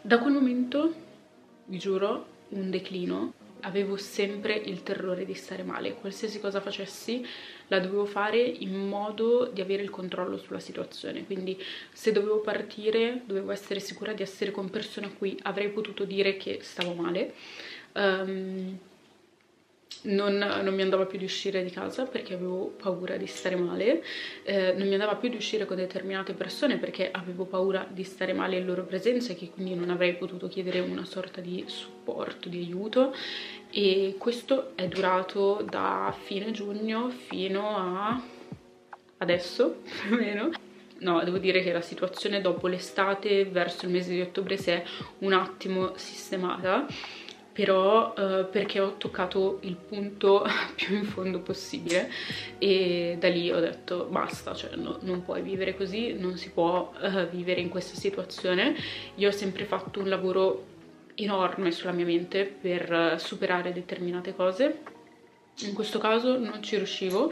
Da 0.02 0.18
quel 0.18 0.34
momento, 0.34 0.92
vi 1.66 1.78
giuro, 1.78 2.26
un 2.50 2.72
declino, 2.72 3.34
avevo 3.62 3.96
sempre 3.96 4.56
il 4.56 4.82
terrore 4.84 5.24
di 5.24 5.34
stare 5.34 5.62
male, 5.62 5.94
qualsiasi 5.94 6.40
cosa 6.40 6.62
facessi 6.62 7.24
la 7.68 7.80
dovevo 7.80 8.06
fare 8.06 8.40
in 8.40 8.88
modo 8.88 9.46
di 9.54 9.62
avere 9.62 9.84
il 9.84 9.90
controllo 9.90 10.38
sulla 10.38 10.60
situazione, 10.60 11.26
quindi 11.26 11.62
se 11.92 12.12
dovevo 12.12 12.40
partire 12.40 13.22
dovevo 13.26 13.52
essere 13.52 13.80
sicura 13.80 14.14
di 14.14 14.24
essere 14.24 14.50
con 14.52 14.70
persone 14.70 15.08
a 15.08 15.12
cui 15.12 15.38
avrei 15.44 15.70
potuto 15.70 16.06
dire 16.06 16.38
che 16.38 16.60
stavo 16.62 16.94
male, 16.94 17.36
um, 17.94 18.78
non, 20.04 20.38
non, 20.38 20.74
mi 20.74 20.82
andava 20.82 21.06
più 21.06 21.18
di 21.18 21.26
uscire 21.26 21.64
di 21.64 21.72
casa 21.72 22.06
perché 22.06 22.34
avevo 22.34 22.74
paura 22.82 23.18
di 23.18 23.26
stare 23.26 23.56
male, 23.56 24.04
eh, 24.44 24.74
non 24.78 24.88
mi 24.88 24.94
andava 24.94 25.16
più 25.16 25.30
di 25.30 25.36
uscire 25.36 25.66
con 25.66 25.76
determinate 25.76 26.34
persone 26.34 26.78
perché 26.78 27.10
avevo 27.12 27.46
paura 27.46 27.86
di 27.90 28.04
stare 28.04 28.34
male 28.34 28.58
in 28.58 28.66
loro 28.66 28.86
presenza 28.86 29.32
e 29.32 29.36
che 29.36 29.50
quindi 29.50 29.76
non 29.76 29.90
avrei 29.90 30.16
potuto 30.16 30.48
chiedere 30.48 30.80
una 30.80 31.06
sorta 31.06 31.42
di 31.42 31.64
supporto, 31.68 32.48
di 32.48 32.60
aiuto. 32.60 33.14
E 33.72 34.16
questo 34.18 34.72
è 34.76 34.88
durato 34.88 35.66
da 35.68 36.16
fine 36.24 36.52
giugno 36.52 37.10
fino 37.10 37.76
a 37.76 38.22
adesso 39.18 39.82
più 40.08 40.16
o 40.16 40.18
meno. 40.18 40.50
No, 41.02 41.24
devo 41.24 41.38
dire 41.38 41.62
che 41.62 41.72
la 41.72 41.82
situazione 41.82 42.42
dopo 42.42 42.68
l'estate, 42.68 43.46
verso 43.46 43.86
il 43.86 43.92
mese 43.92 44.12
di 44.12 44.20
ottobre, 44.20 44.58
si 44.58 44.70
è 44.72 44.84
un 45.20 45.32
attimo 45.32 45.94
sistemata 45.96 46.86
però 47.60 48.14
eh, 48.16 48.46
perché 48.46 48.80
ho 48.80 48.96
toccato 48.96 49.58
il 49.64 49.76
punto 49.76 50.46
più 50.76 50.96
in 50.96 51.04
fondo 51.04 51.42
possibile 51.42 52.10
e 52.58 53.18
da 53.20 53.28
lì 53.28 53.52
ho 53.52 53.60
detto 53.60 54.08
basta, 54.10 54.54
cioè 54.54 54.78
no, 54.78 55.00
non 55.02 55.26
puoi 55.26 55.42
vivere 55.42 55.76
così, 55.76 56.14
non 56.14 56.38
si 56.38 56.52
può 56.52 56.94
uh, 57.02 57.28
vivere 57.28 57.60
in 57.60 57.68
questa 57.68 58.00
situazione. 58.00 58.78
Io 59.16 59.28
ho 59.28 59.34
sempre 59.34 59.66
fatto 59.66 60.00
un 60.00 60.08
lavoro 60.08 60.68
enorme 61.16 61.72
sulla 61.72 61.92
mia 61.92 62.06
mente 62.06 62.46
per 62.46 62.90
uh, 62.90 63.18
superare 63.18 63.74
determinate 63.74 64.34
cose, 64.34 64.80
in 65.64 65.74
questo 65.74 66.00
caso 66.00 66.38
non 66.38 66.64
ci 66.64 66.78
riuscivo 66.78 67.30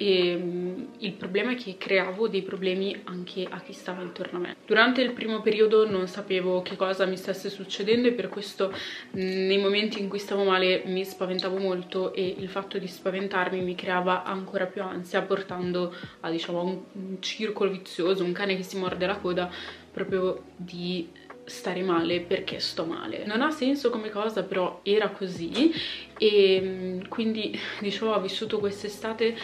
e 0.00 0.34
um, 0.34 0.86
il 1.00 1.12
problema 1.12 1.52
è 1.52 1.56
che 1.56 1.76
creavo 1.76 2.26
dei 2.26 2.40
problemi 2.40 2.98
anche 3.04 3.46
a 3.46 3.60
chi 3.60 3.74
stava 3.74 4.00
intorno 4.00 4.38
a 4.38 4.40
me. 4.40 4.56
Durante 4.64 5.02
il 5.02 5.12
primo 5.12 5.42
periodo 5.42 5.86
non 5.86 6.08
sapevo 6.08 6.62
che 6.62 6.74
cosa 6.74 7.04
mi 7.04 7.18
stesse 7.18 7.50
succedendo 7.50 8.08
e 8.08 8.12
per 8.12 8.30
questo 8.30 8.72
nei 9.10 9.58
momenti 9.58 10.00
in 10.00 10.08
cui 10.08 10.18
stavo 10.18 10.44
male 10.44 10.84
mi 10.86 11.04
spaventavo 11.04 11.58
molto 11.58 12.14
e 12.14 12.34
il 12.38 12.48
fatto 12.48 12.78
di 12.78 12.86
spaventarmi 12.86 13.60
mi 13.60 13.74
creava 13.74 14.24
ancora 14.24 14.64
più 14.64 14.80
ansia 14.82 15.20
portando 15.20 15.94
a 16.20 16.30
diciamo 16.30 16.62
un, 16.62 16.80
un 16.92 17.16
circolo 17.20 17.70
vizioso, 17.70 18.24
un 18.24 18.32
cane 18.32 18.56
che 18.56 18.62
si 18.62 18.78
morde 18.78 19.04
la 19.04 19.18
coda 19.18 19.52
proprio 19.92 20.44
di 20.56 21.08
stare 21.44 21.82
male 21.82 22.20
perché 22.20 22.58
sto 22.60 22.84
male. 22.86 23.26
Non 23.26 23.42
ha 23.42 23.50
senso 23.50 23.90
come 23.90 24.08
cosa, 24.08 24.44
però 24.44 24.80
era 24.82 25.10
così 25.10 25.72
e 26.16 27.02
quindi 27.08 27.58
diciamo 27.80 28.12
ho 28.12 28.20
vissuto 28.20 28.58
quest'estate 28.58 29.36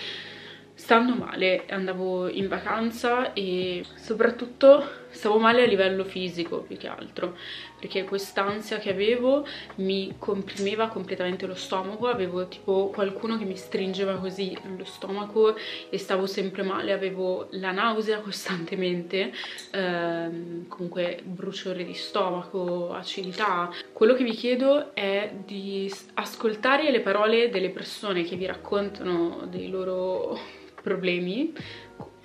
stando 0.78 1.14
male, 1.14 1.64
andavo 1.71 2.28
in 2.28 2.49
vacanza 2.49 3.33
e 3.33 3.83
soprattutto 3.95 5.04
stavo 5.09 5.38
male 5.38 5.62
a 5.62 5.66
livello 5.66 6.04
fisico 6.04 6.59
più 6.59 6.76
che 6.76 6.87
altro 6.87 7.35
perché 7.80 8.04
quest'ansia 8.04 8.78
che 8.78 8.90
avevo 8.90 9.47
mi 9.76 10.14
comprimeva 10.18 10.88
completamente 10.88 11.47
lo 11.47 11.54
stomaco 11.54 12.06
avevo 12.09 12.47
tipo 12.49 12.90
qualcuno 12.92 13.38
che 13.38 13.45
mi 13.45 13.56
stringeva 13.56 14.16
così 14.16 14.56
lo 14.76 14.85
stomaco 14.85 15.54
e 15.88 15.99
stavo 15.99 16.26
sempre 16.26 16.62
male 16.62 16.92
avevo 16.92 17.49
la 17.52 17.71
nausea 17.71 18.21
costantemente 18.21 19.33
ehm, 19.71 20.68
comunque 20.68 21.21
bruciore 21.23 21.85
di 21.85 21.95
stomaco 21.95 22.92
acidità. 22.92 23.71
Quello 23.92 24.14
che 24.14 24.25
vi 24.25 24.33
chiedo 24.33 24.95
è 24.95 25.33
di 25.45 25.92
ascoltare 26.14 26.90
le 26.90 27.00
parole 27.00 27.49
delle 27.49 27.71
persone 27.71 28.25
che 28.25 28.37
vi 28.37 28.47
raccontano 28.47 29.47
dei 29.49 29.68
loro 29.68 30.38
problemi 30.86 31.52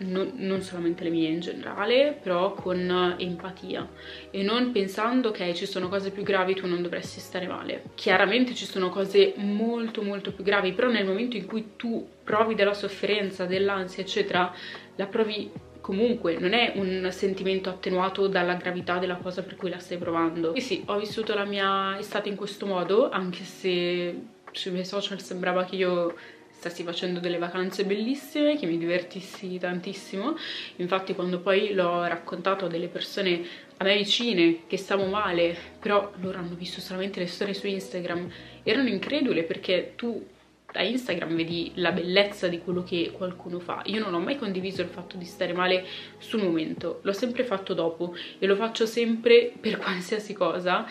non, 0.02 0.34
non, 0.36 0.62
solamente 0.62 1.04
le 1.04 1.10
mie 1.10 1.30
in 1.30 1.40
generale, 1.40 2.18
però 2.22 2.54
con 2.54 3.16
empatia 3.18 3.88
e 4.30 4.44
non 4.44 4.72
pensando 4.72 5.32
che 5.32 5.54
ci 5.54 5.66
sono 5.66 5.90
cose 5.90 6.12
più 6.12 6.24
gravi, 6.24 6.56
tu 6.56 6.68
non 6.68 6.82
dovresti 6.82 7.20
stare 7.20 7.48
male. 7.48 7.84
Chiaramente 7.96 8.54
ci 8.54 8.66
sono 8.66 8.90
cose 8.90 9.34
molto 9.38 10.02
molto 10.02 10.32
più 10.32 10.44
gravi, 10.44 10.74
però 10.74 10.90
nel 10.90 11.06
momento 11.06 11.38
in 11.38 11.46
cui 11.46 11.74
tu 11.76 12.08
provi 12.24 12.56
della 12.56 12.74
sofferenza, 12.74 13.46
dell'ansia, 13.46 14.04
eccetera, 14.04 14.54
la 14.96 15.06
provi 15.06 15.52
comunque, 15.82 16.38
non 16.38 16.54
è 16.54 16.74
un 16.76 17.08
sentimento 17.12 17.70
attenuato 17.70 18.28
dalla 18.28 18.54
gravità 18.54 19.00
della 19.00 19.16
cosa 19.16 19.42
per 19.42 19.56
cui 19.56 19.70
la 19.70 19.80
stai 19.80 19.98
provando. 19.98 20.54
E 20.54 20.62
sì, 20.62 20.84
ho 20.86 20.98
vissuto 20.98 21.34
la 21.34 21.46
mia 21.46 21.98
estate 21.98 22.30
in 22.30 22.36
questo 22.36 22.66
modo, 22.66 23.10
anche 23.10 23.44
se 23.44 24.16
sui 24.52 24.72
miei 24.72 24.86
social 24.86 25.22
sembrava 25.22 25.64
che 25.64 25.76
io 25.76 26.16
stessi 26.62 26.84
facendo 26.84 27.20
delle 27.20 27.40
vacanze 27.40 27.86
bellissime, 27.86 28.56
che 28.56 28.68
mi 28.68 28.78
divertissi 28.78 29.58
tantissimo. 29.58 30.38
Infatti 30.76 31.16
quando 31.16 31.40
poi 31.40 31.74
l'ho 31.74 32.06
raccontato 32.06 32.66
a 32.66 32.68
delle 32.68 32.88
persone 32.88 33.42
a 33.78 33.84
me 33.84 33.98
vicine 33.98 34.60
che 34.68 34.78
stavo 34.78 35.06
male, 35.06 35.58
però 35.80 36.12
loro 36.20 36.38
hanno 36.38 36.54
visto 36.54 36.80
solamente 36.80 37.20
le 37.20 37.26
storie 37.26 37.56
su 37.56 37.66
Instagram, 37.66 38.30
erano 38.62 38.90
incredule 38.90 39.42
perché 39.42 39.94
tu 39.96 40.24
da 40.72 40.82
Instagram 40.82 41.36
vedi 41.36 41.72
la 41.76 41.92
bellezza 41.92 42.48
di 42.48 42.60
quello 42.60 42.84
che 42.84 43.12
qualcuno 43.16 43.60
fa. 43.60 43.82
Io 43.86 44.00
non 44.00 44.14
ho 44.14 44.20
mai 44.20 44.38
condiviso 44.38 44.82
il 44.82 44.88
fatto 44.88 45.18
di 45.18 45.26
stare 45.26 45.54
male 45.54 45.86
sul 46.18 46.42
momento, 46.44 47.00
l'ho 47.04 47.14
sempre 47.14 47.44
fatto 47.44 47.74
dopo 47.74 48.16
e 48.40 48.46
lo 48.46 48.56
faccio 48.56 48.86
sempre 48.86 49.52
per 49.60 49.78
qualsiasi 49.82 50.34
cosa 50.34 50.88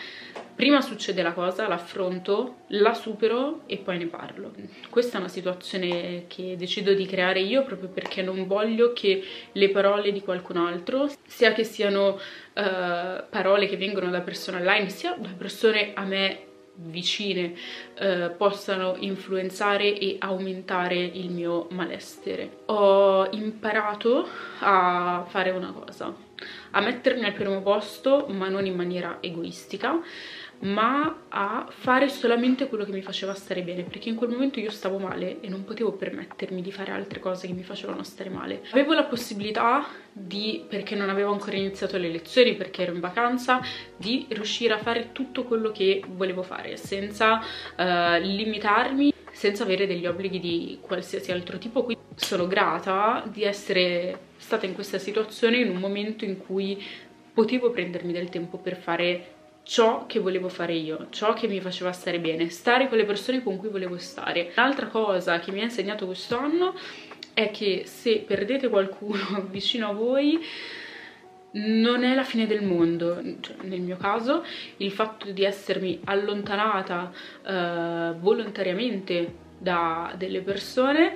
prima 0.61 0.81
succede 0.81 1.23
la 1.23 1.33
cosa, 1.33 1.67
l'affronto, 1.67 2.57
la 2.67 2.93
supero 2.93 3.61
e 3.65 3.77
poi 3.77 3.97
ne 3.97 4.05
parlo. 4.05 4.53
Questa 4.91 5.17
è 5.17 5.19
una 5.19 5.27
situazione 5.27 6.25
che 6.27 6.55
decido 6.55 6.93
di 6.93 7.07
creare 7.07 7.39
io 7.39 7.63
proprio 7.63 7.89
perché 7.89 8.21
non 8.21 8.45
voglio 8.45 8.93
che 8.93 9.23
le 9.51 9.69
parole 9.69 10.11
di 10.11 10.21
qualcun 10.21 10.57
altro, 10.57 11.09
sia 11.25 11.53
che 11.53 11.63
siano 11.63 12.09
uh, 12.13 13.23
parole 13.27 13.65
che 13.67 13.75
vengono 13.75 14.11
da 14.11 14.21
persone 14.21 14.57
online, 14.57 14.89
sia 14.89 15.15
da 15.17 15.29
persone 15.35 15.93
a 15.95 16.03
me 16.03 16.49
vicine 16.75 17.53
uh, 17.99 18.35
possano 18.35 18.95
influenzare 18.97 19.97
e 19.97 20.15
aumentare 20.19 20.95
il 20.95 21.29
mio 21.29 21.67
malessere. 21.71 22.63
Ho 22.65 23.27
imparato 23.31 24.27
a 24.59 25.25
fare 25.27 25.51
una 25.51 25.71
cosa, 25.71 26.13
a 26.71 26.81
mettermi 26.81 27.23
al 27.25 27.33
primo 27.33 27.61
posto 27.61 28.27
ma 28.29 28.47
non 28.49 28.65
in 28.65 28.75
maniera 28.75 29.17
egoistica 29.19 29.99
ma 30.61 31.23
a 31.29 31.65
fare 31.69 32.09
solamente 32.09 32.67
quello 32.67 32.85
che 32.85 32.91
mi 32.91 33.01
faceva 33.01 33.33
stare 33.33 33.63
bene 33.63 33.83
perché 33.83 34.09
in 34.09 34.15
quel 34.15 34.29
momento 34.29 34.59
io 34.59 34.69
stavo 34.69 34.97
male 34.99 35.39
e 35.41 35.49
non 35.49 35.63
potevo 35.63 35.93
permettermi 35.93 36.61
di 36.61 36.71
fare 36.71 36.91
altre 36.91 37.19
cose 37.19 37.47
che 37.47 37.53
mi 37.53 37.63
facevano 37.63 38.03
stare 38.03 38.29
male. 38.29 38.61
Avevo 38.71 38.93
la 38.93 39.05
possibilità 39.05 39.87
di, 40.11 40.63
perché 40.67 40.95
non 40.95 41.09
avevo 41.09 41.31
ancora 41.31 41.55
iniziato 41.55 41.97
le 41.97 42.09
lezioni 42.09 42.55
perché 42.55 42.83
ero 42.83 42.93
in 42.93 42.99
vacanza 42.99 43.59
di 43.95 44.25
riuscire 44.29 44.73
a 44.73 44.77
fare 44.77 45.11
tutto 45.11 45.45
quello 45.45 45.71
che 45.71 46.03
volevo 46.07 46.43
fare 46.43 46.77
senza 46.77 47.39
uh, 47.39 48.19
limitarmi 48.19 49.10
senza 49.41 49.63
avere 49.63 49.87
degli 49.87 50.05
obblighi 50.05 50.39
di 50.39 50.77
qualsiasi 50.79 51.31
altro 51.31 51.57
tipo 51.57 51.83
quindi 51.83 52.03
sono 52.13 52.45
grata 52.45 53.23
di 53.25 53.43
essere 53.43 54.19
stata 54.37 54.67
in 54.67 54.75
questa 54.75 54.99
situazione 54.99 55.57
in 55.57 55.71
un 55.71 55.77
momento 55.77 56.25
in 56.25 56.37
cui 56.37 56.79
potevo 57.33 57.71
prendermi 57.71 58.13
del 58.13 58.29
tempo 58.29 58.59
per 58.59 58.77
fare 58.77 59.33
ciò 59.63 60.05
che 60.05 60.19
volevo 60.19 60.47
fare 60.47 60.73
io, 60.73 61.07
ciò 61.09 61.33
che 61.33 61.47
mi 61.47 61.59
faceva 61.59 61.91
stare 61.91 62.19
bene, 62.19 62.51
stare 62.51 62.87
con 62.87 62.99
le 62.99 63.05
persone 63.05 63.41
con 63.41 63.57
cui 63.57 63.69
volevo 63.69 63.97
stare. 63.97 64.51
Un'altra 64.55 64.85
cosa 64.87 65.39
che 65.39 65.51
mi 65.51 65.61
ha 65.61 65.63
insegnato 65.63 66.05
quest'anno 66.05 66.75
è 67.33 67.49
che 67.49 67.83
se 67.85 68.19
perdete 68.19 68.69
qualcuno 68.69 69.47
vicino 69.49 69.89
a 69.89 69.93
voi 69.93 70.39
non 71.53 72.03
è 72.03 72.13
la 72.13 72.23
fine 72.23 72.47
del 72.47 72.63
mondo, 72.63 73.21
cioè, 73.41 73.55
nel 73.63 73.81
mio 73.81 73.97
caso 73.97 74.43
il 74.77 74.91
fatto 74.91 75.31
di 75.31 75.43
essermi 75.43 75.99
allontanata 76.05 77.11
uh, 77.43 78.19
volontariamente 78.19 79.49
da 79.57 80.13
delle 80.17 80.41
persone 80.41 81.13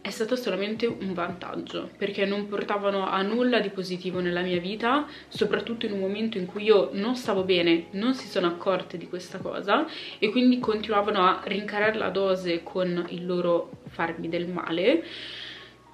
è 0.00 0.10
stato 0.10 0.36
solamente 0.36 0.86
un 0.86 1.12
vantaggio 1.12 1.90
perché 1.98 2.24
non 2.24 2.46
portavano 2.46 3.08
a 3.08 3.20
nulla 3.22 3.58
di 3.58 3.68
positivo 3.70 4.20
nella 4.20 4.42
mia 4.42 4.60
vita 4.60 5.06
soprattutto 5.28 5.86
in 5.86 5.92
un 5.92 5.98
momento 5.98 6.38
in 6.38 6.46
cui 6.46 6.62
io 6.62 6.90
non 6.92 7.16
stavo 7.16 7.42
bene 7.42 7.86
non 7.90 8.14
si 8.14 8.28
sono 8.28 8.46
accorte 8.46 8.96
di 8.96 9.08
questa 9.08 9.38
cosa 9.38 9.86
e 10.18 10.30
quindi 10.30 10.60
continuavano 10.60 11.20
a 11.22 11.40
rincarare 11.44 11.98
la 11.98 12.10
dose 12.10 12.62
con 12.62 13.06
il 13.10 13.26
loro 13.26 13.70
farmi 13.88 14.28
del 14.28 14.46
male 14.46 15.04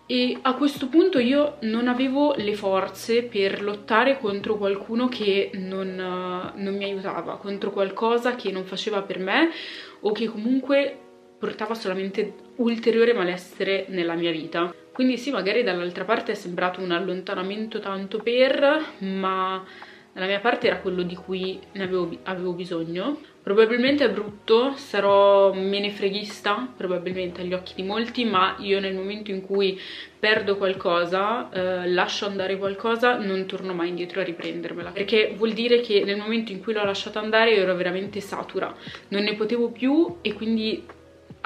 e 0.07 0.39
a 0.43 0.55
questo 0.55 0.89
punto 0.89 1.19
io 1.19 1.57
non 1.63 1.89
avevo 1.89 2.35
le 2.37 2.55
forze 2.55 3.23
per 3.23 3.63
lottare 3.63 4.19
contro 4.19 4.57
qualcuno 4.57 5.09
che 5.09 5.51
non, 5.55 5.95
non 6.55 6.77
mi 6.77 6.85
aiutava, 6.85 7.39
contro 7.39 7.71
qualcosa 7.71 8.35
che 8.35 8.51
non 8.51 8.65
faceva 8.65 9.01
per 9.03 9.19
me 9.19 9.51
o 10.01 10.13
che 10.13 10.27
comunque 10.27 10.99
portava 11.39 11.75
solamente 11.75 12.35
ulteriore 12.57 13.15
malessere 13.15 13.87
nella 13.89 14.15
mia 14.15 14.31
vita. 14.31 14.75
Quindi 14.93 15.17
sì, 15.17 15.31
magari 15.31 15.63
dall'altra 15.63 16.05
parte 16.05 16.33
è 16.33 16.35
sembrato 16.35 16.81
un 16.81 16.91
allontanamento 16.91 17.81
tanto 17.81 18.19
per, 18.19 18.95
ma 18.99 19.65
dalla 20.15 20.27
mia 20.27 20.39
parte 20.39 20.69
era 20.69 20.79
quello 20.79 21.03
di 21.03 21.17
cui 21.17 21.59
ne 21.73 21.83
avevo, 21.83 22.09
avevo 22.23 22.53
bisogno. 22.53 23.19
Probabilmente 23.43 24.05
è 24.05 24.11
brutto, 24.11 24.75
sarò 24.77 25.53
menefreghista, 25.53 26.73
probabilmente 26.75 27.43
agli 27.43 27.53
occhi 27.53 27.75
di 27.75 27.83
molti, 27.83 28.25
ma 28.25 28.55
io 28.61 28.79
nel 28.81 28.95
momento 28.95 29.33
in 29.33 29.43
cui 29.43 29.79
perdo 30.19 30.57
qualcosa, 30.57 31.51
eh, 31.51 31.91
lascio 31.91 32.27
andare 32.27 32.57
qualcosa, 32.57 33.19
non 33.19 33.45
torno 33.47 33.75
mai 33.75 33.89
indietro 33.89 34.21
a 34.21 34.25
riprendermela. 34.25 34.93
Perché 34.93 35.35
vuol 35.37 35.53
dire 35.53 35.81
che 35.81 36.05
nel 36.05 36.17
momento 36.17 36.53
in 36.53 36.63
cui 36.63 36.73
l'ho 36.73 36.85
lasciata 36.85 37.19
andare 37.19 37.57
ero 37.57 37.75
veramente 37.75 38.21
satura, 38.21 38.75
non 39.09 39.25
ne 39.25 39.35
potevo 39.35 39.69
più 39.69 40.19
e 40.23 40.33
quindi 40.33 40.87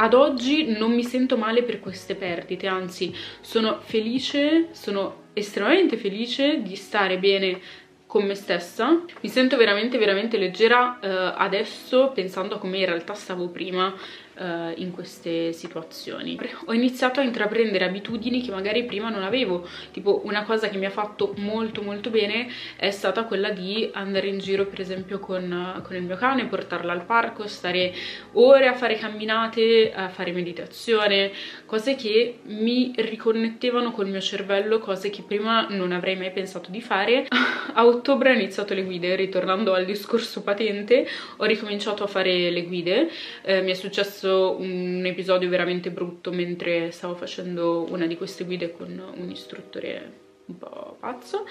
ad 0.00 0.14
oggi 0.14 0.76
non 0.76 0.92
mi 0.92 1.02
sento 1.02 1.36
male 1.36 1.62
per 1.62 1.80
queste 1.80 2.14
perdite, 2.14 2.68
anzi 2.68 3.12
sono 3.40 3.80
felice, 3.80 4.68
sono 4.72 5.26
estremamente 5.32 5.96
felice 5.96 6.62
di 6.62 6.76
stare 6.76 7.18
bene 7.18 7.60
con 8.08 8.24
me 8.24 8.34
stessa. 8.34 9.04
Mi 9.20 9.28
sento 9.28 9.58
veramente 9.58 9.98
veramente 9.98 10.38
leggera 10.38 10.98
eh, 10.98 11.34
adesso 11.36 12.10
pensando 12.14 12.54
a 12.54 12.58
come 12.58 12.78
in 12.78 12.86
realtà 12.86 13.12
stavo 13.12 13.48
prima 13.48 13.94
uh, 14.38 14.72
in 14.76 14.90
queste 14.92 15.52
situazioni. 15.52 16.38
Ho 16.66 16.72
iniziato 16.72 17.20
a 17.20 17.22
intraprendere 17.22 17.84
abitudini 17.84 18.42
che 18.42 18.50
magari 18.50 18.84
prima 18.84 19.08
non 19.10 19.22
avevo, 19.22 19.66
tipo 19.92 20.22
una 20.24 20.44
cosa 20.44 20.68
che 20.68 20.78
mi 20.78 20.86
ha 20.86 20.90
fatto 20.90 21.34
molto 21.38 21.82
molto 21.82 22.10
bene 22.10 22.48
è 22.76 22.90
stata 22.90 23.24
quella 23.24 23.50
di 23.50 23.88
andare 23.92 24.28
in 24.28 24.38
giro 24.38 24.66
per 24.66 24.80
esempio 24.80 25.18
con, 25.18 25.80
con 25.82 25.96
il 25.96 26.02
mio 26.02 26.16
cane, 26.16 26.46
portarla 26.46 26.92
al 26.92 27.04
parco, 27.04 27.46
stare 27.46 27.92
ore 28.32 28.66
a 28.66 28.74
fare 28.74 28.96
camminate, 28.96 29.92
a 29.92 30.08
fare 30.08 30.32
meditazione, 30.32 31.32
cose 31.66 31.94
che 31.94 32.38
mi 32.44 32.92
riconnettevano 32.96 33.92
col 33.92 34.08
mio 34.08 34.20
cervello, 34.20 34.78
cose 34.78 35.10
che 35.10 35.22
prima 35.22 35.66
non 35.68 35.92
avrei 35.92 36.16
mai 36.16 36.32
pensato 36.32 36.70
di 36.70 36.80
fare. 36.80 37.26
A 37.74 37.86
ottobre 37.86 38.30
ho 38.30 38.34
iniziato 38.34 38.74
le 38.74 38.82
guide, 38.82 39.14
ritornando 39.14 39.72
al 39.72 39.84
discorso 39.84 40.42
patente, 40.42 41.06
ho 41.36 41.44
ricominciato 41.44 42.02
a 42.02 42.06
fare 42.08 42.50
le 42.50 42.64
guide, 42.64 43.08
eh, 43.42 43.60
mi 43.60 43.70
è 43.70 43.74
successo 43.74 44.27
successo 44.28 44.56
un 44.58 45.02
episodio 45.06 45.48
veramente 45.48 45.90
brutto 45.90 46.30
mentre 46.30 46.90
stavo 46.90 47.14
facendo 47.14 47.86
una 47.90 48.06
di 48.06 48.16
queste 48.16 48.44
guide 48.44 48.72
con 48.72 49.12
un 49.16 49.30
istruttore 49.30 50.26
un 50.46 50.58
po' 50.58 50.96
pazzo, 50.98 51.46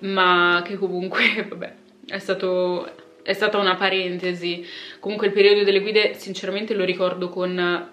ma 0.00 0.62
che 0.64 0.76
comunque, 0.76 1.44
vabbè, 1.48 1.74
è 2.06 2.18
stato 2.18 3.06
è 3.22 3.32
stata 3.34 3.58
una 3.58 3.76
parentesi. 3.76 4.64
Comunque 5.00 5.26
il 5.26 5.32
periodo 5.32 5.62
delle 5.62 5.80
guide 5.80 6.14
sinceramente 6.14 6.74
lo 6.74 6.84
ricordo 6.84 7.28
con 7.28 7.90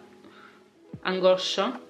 angoscia 1.01 1.81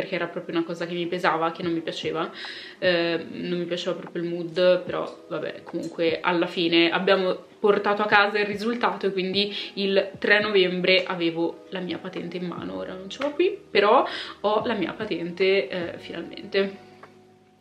perché 0.00 0.14
era 0.14 0.26
proprio 0.26 0.56
una 0.56 0.64
cosa 0.64 0.86
che 0.86 0.94
mi 0.94 1.06
pesava, 1.06 1.52
che 1.52 1.62
non 1.62 1.72
mi 1.72 1.80
piaceva, 1.80 2.30
eh, 2.78 3.22
non 3.30 3.58
mi 3.58 3.66
piaceva 3.66 3.96
proprio 3.96 4.22
il 4.22 4.28
mood, 4.28 4.82
però 4.82 5.24
vabbè, 5.28 5.62
comunque 5.62 6.20
alla 6.20 6.46
fine 6.46 6.90
abbiamo 6.90 7.48
portato 7.58 8.00
a 8.00 8.06
casa 8.06 8.38
il 8.38 8.46
risultato 8.46 9.06
e 9.06 9.12
quindi 9.12 9.54
il 9.74 10.12
3 10.18 10.40
novembre 10.40 11.04
avevo 11.04 11.64
la 11.68 11.80
mia 11.80 11.98
patente 11.98 12.38
in 12.38 12.46
mano, 12.46 12.78
ora 12.78 12.94
non 12.94 13.10
ce 13.10 13.22
l'ho 13.22 13.30
qui, 13.32 13.56
però 13.70 14.06
ho 14.40 14.62
la 14.64 14.74
mia 14.74 14.92
patente 14.92 15.68
eh, 15.68 15.98
finalmente. 15.98 16.88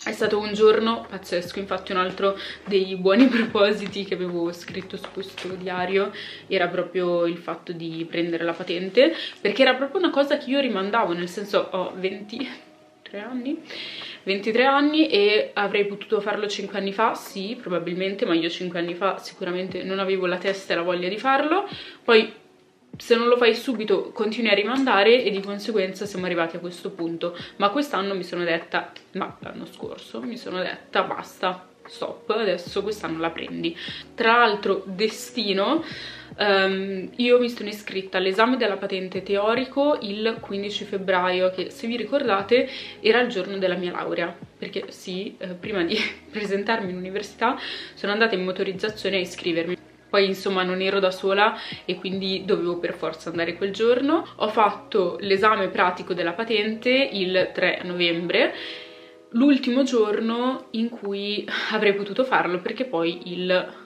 È 0.02 0.14
stato 0.14 0.40
un 0.40 0.54
giorno 0.54 1.06
pazzesco, 1.10 1.60
infatti 1.60 1.92
un 1.92 1.98
altro 1.98 2.38
dei 2.66 2.96
buoni 2.96 3.28
propositi 3.30 4.06
che 4.06 4.14
avevo 4.14 4.54
scritto 4.54 4.96
su 4.96 5.08
questo 5.12 5.50
diario 5.56 6.14
era 6.48 6.70
proprio 6.70 7.26
il 7.26 7.38
fatto 7.38 7.74
di 7.74 8.08
prendere 8.10 8.46
la 8.46 8.54
patente, 8.54 9.14
perché 9.42 9.62
era 9.62 9.76
proprio 9.76 10.00
una 10.00 10.10
cosa 10.10 10.38
che 10.38 10.52
io 10.52 10.62
rimandavo, 10.62 11.12
nel 11.12 11.28
senso 11.28 11.68
ho 11.72 11.92
23 11.96 13.20
anni, 13.20 13.62
23 14.24 14.64
anni 14.64 15.10
e 15.10 15.52
avrei 15.54 15.86
potuto 15.86 16.22
farlo 16.22 16.48
5 16.48 16.78
anni 16.78 16.94
fa, 16.94 17.14
sì, 17.14 17.58
probabilmente, 17.62 18.26
ma 18.26 18.34
io 18.36 18.50
5 18.50 18.80
anni 18.80 18.94
fa 18.94 19.18
sicuramente 19.18 19.84
non 19.84 20.00
avevo 20.00 20.28
la 20.28 20.38
testa 20.38 20.72
e 20.72 20.76
la 20.78 20.82
voglia 20.84 21.10
di 21.10 21.18
farlo, 21.18 21.68
poi 22.06 22.39
se 22.98 23.16
non 23.16 23.28
lo 23.28 23.38
fai 23.38 23.56
subito 23.56 24.12
continui 24.12 24.52
a 24.52 24.56
rimandare 24.56 25.24
e 25.24 25.30
di 25.30 25.42
conseguenza 25.42 26.06
siamo 26.06 26.26
arrivati 26.26 26.58
a 26.58 26.60
questo 26.60 26.92
punto. 26.92 27.36
Ma 27.58 27.70
quest'anno 27.70 28.16
mi 28.16 28.24
sono 28.24 28.44
detta 28.44 28.92
ma 29.14 29.36
l'anno 29.40 29.66
scorso 29.66 30.22
mi 30.22 30.38
sono 30.38 30.60
detta 30.60 31.04
basta 31.04 31.68
stop 31.90 32.30
adesso 32.32 32.84
quest'anno 32.84 33.20
la 33.20 33.30
prendi. 33.32 33.76
Tra 34.16 34.38
l'altro 34.38 34.84
destino 34.86 35.84
um, 36.38 37.10
io 37.16 37.40
mi 37.40 37.50
sono 37.50 37.70
iscritta 37.70 38.18
all'esame 38.18 38.58
della 38.58 38.78
patente 38.78 39.24
teorico 39.24 39.98
il 40.02 40.38
15 40.40 40.86
febbraio 40.86 41.50
che 41.52 41.70
se 41.72 41.88
vi 41.88 41.98
ricordate 41.98 42.70
era 43.00 43.22
il 43.22 43.30
giorno 43.30 43.58
della 43.58 43.76
mia 43.76 43.92
laurea. 43.92 44.36
Perché 44.58 44.86
sì, 44.90 45.36
eh, 45.38 45.48
prima 45.50 45.84
di 45.84 45.98
presentarmi 46.30 46.92
in 46.92 46.98
università 46.98 47.58
sono 47.94 48.12
andata 48.12 48.36
in 48.36 48.44
motorizzazione 48.44 49.18
a 49.18 49.20
iscrivermi 49.20 49.78
poi 50.10 50.26
insomma 50.26 50.64
non 50.64 50.82
ero 50.82 51.00
da 51.00 51.12
sola 51.12 51.56
e 51.86 51.96
quindi 51.96 52.44
dovevo 52.46 52.78
per 52.80 52.94
forza 52.94 53.30
andare 53.30 53.56
quel 53.56 53.72
giorno. 53.72 54.26
Ho 54.38 54.48
fatto 54.48 55.18
l'esame 55.20 55.70
pratico 55.70 56.14
della 56.14 56.34
patente 56.34 56.90
il 56.90 57.52
3 57.54 57.82
novembre, 57.84 58.54
l'ultimo 59.32 59.84
giorno 59.84 60.68
in 60.72 60.90
cui 60.90 61.48
avrei 61.72 61.94
potuto 61.94 62.24
farlo 62.24 62.60
perché 62.60 62.86
poi 62.86 63.32
il 63.32 63.79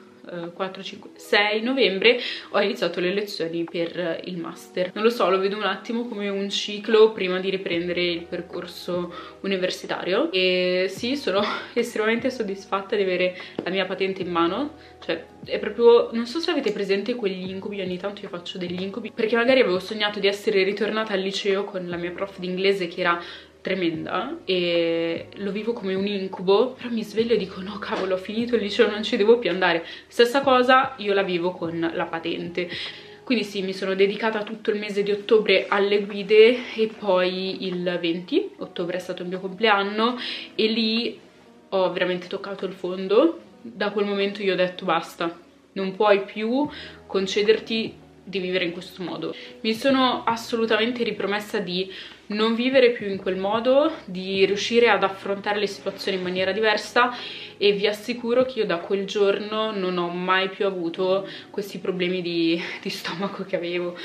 4, 0.53 0.83
5, 0.83 1.11
6 1.15 1.61
novembre 1.61 2.19
ho 2.51 2.61
iniziato 2.61 2.99
le 2.99 3.13
lezioni 3.13 3.63
per 3.65 4.21
il 4.23 4.37
master. 4.37 4.91
Non 4.93 5.03
lo 5.03 5.09
so, 5.09 5.29
lo 5.29 5.37
vedo 5.37 5.57
un 5.57 5.63
attimo 5.63 6.07
come 6.07 6.29
un 6.29 6.49
ciclo 6.49 7.11
prima 7.11 7.39
di 7.39 7.49
riprendere 7.49 8.03
il 8.03 8.23
percorso 8.23 9.13
universitario 9.41 10.31
e 10.31 10.87
sì, 10.89 11.17
sono 11.17 11.41
estremamente 11.73 12.29
soddisfatta 12.29 12.95
di 12.95 13.01
avere 13.01 13.35
la 13.63 13.69
mia 13.69 13.85
patente 13.85 14.21
in 14.21 14.31
mano, 14.31 14.75
cioè 15.03 15.25
è 15.43 15.59
proprio, 15.59 16.09
non 16.13 16.25
so 16.25 16.39
se 16.39 16.51
avete 16.51 16.71
presente 16.71 17.15
quegli 17.15 17.49
incubi, 17.49 17.81
ogni 17.81 17.97
tanto 17.97 18.21
io 18.21 18.29
faccio 18.29 18.57
degli 18.57 18.81
incubi, 18.81 19.11
perché 19.13 19.35
magari 19.35 19.59
avevo 19.59 19.79
sognato 19.79 20.19
di 20.19 20.27
essere 20.27 20.63
ritornata 20.63 21.13
al 21.13 21.19
liceo 21.19 21.65
con 21.65 21.87
la 21.87 21.97
mia 21.97 22.11
prof 22.11 22.39
di 22.39 22.47
inglese 22.47 22.87
che 22.87 23.01
era 23.01 23.21
tremenda 23.63 24.37
e 24.45 25.29
lo 25.37 25.51
vivo 25.51 25.73
come 25.73 25.95
un 25.95 26.05
incubo 26.05 26.73
però 26.73 26.89
mi 26.89 27.03
sveglio 27.03 27.33
e 27.33 27.37
dico 27.37 27.61
no 27.61 27.79
cavolo 27.79 28.15
ho 28.15 28.17
finito 28.17 28.55
il 28.55 28.61
liceo 28.61 28.89
non 28.89 29.01
ci 29.01 29.17
devo 29.17 29.39
più 29.39 29.49
andare 29.49 29.83
stessa 30.07 30.41
cosa 30.41 30.93
io 30.97 31.13
la 31.13 31.23
vivo 31.23 31.51
con 31.51 31.91
la 31.93 32.05
patente 32.05 32.69
quindi 33.23 33.45
sì, 33.45 33.61
mi 33.61 33.71
sono 33.71 33.95
dedicata 33.95 34.43
tutto 34.43 34.69
il 34.69 34.79
mese 34.79 35.01
di 35.01 35.11
ottobre 35.11 35.67
alle 35.69 36.03
guide 36.03 36.73
e 36.75 36.87
poi 36.87 37.65
il 37.65 37.97
20 37.99 38.55
ottobre 38.57 38.97
è 38.97 38.99
stato 38.99 39.21
il 39.21 39.29
mio 39.29 39.39
compleanno 39.39 40.17
e 40.55 40.67
lì 40.67 41.17
ho 41.69 41.91
veramente 41.93 42.27
toccato 42.27 42.65
il 42.65 42.73
fondo. 42.73 43.39
Da 43.61 43.91
quel 43.91 44.05
momento 44.05 44.43
io 44.43 44.51
ho 44.51 44.57
detto 44.57 44.83
basta, 44.83 45.39
non 45.73 45.95
puoi 45.95 46.25
più 46.25 46.67
concederti 47.07 48.01
di 48.23 48.39
vivere 48.39 48.65
in 48.65 48.71
questo 48.71 49.03
modo. 49.03 49.35
Mi 49.61 49.73
sono 49.73 50.23
assolutamente 50.23 51.03
ripromessa 51.03 51.59
di 51.59 51.91
non 52.27 52.55
vivere 52.55 52.91
più 52.91 53.09
in 53.09 53.17
quel 53.17 53.35
modo, 53.35 53.91
di 54.05 54.45
riuscire 54.45 54.89
ad 54.89 55.03
affrontare 55.03 55.59
le 55.59 55.67
situazioni 55.67 56.17
in 56.17 56.23
maniera 56.23 56.51
diversa 56.51 57.15
e 57.57 57.73
vi 57.73 57.87
assicuro 57.87 58.45
che 58.45 58.59
io 58.59 58.65
da 58.65 58.77
quel 58.77 59.05
giorno 59.05 59.71
non 59.71 59.97
ho 59.97 60.09
mai 60.09 60.49
più 60.49 60.65
avuto 60.65 61.27
questi 61.49 61.79
problemi 61.79 62.21
di, 62.21 62.59
di 62.81 62.89
stomaco 62.89 63.43
che 63.43 63.55
avevo 63.55 63.97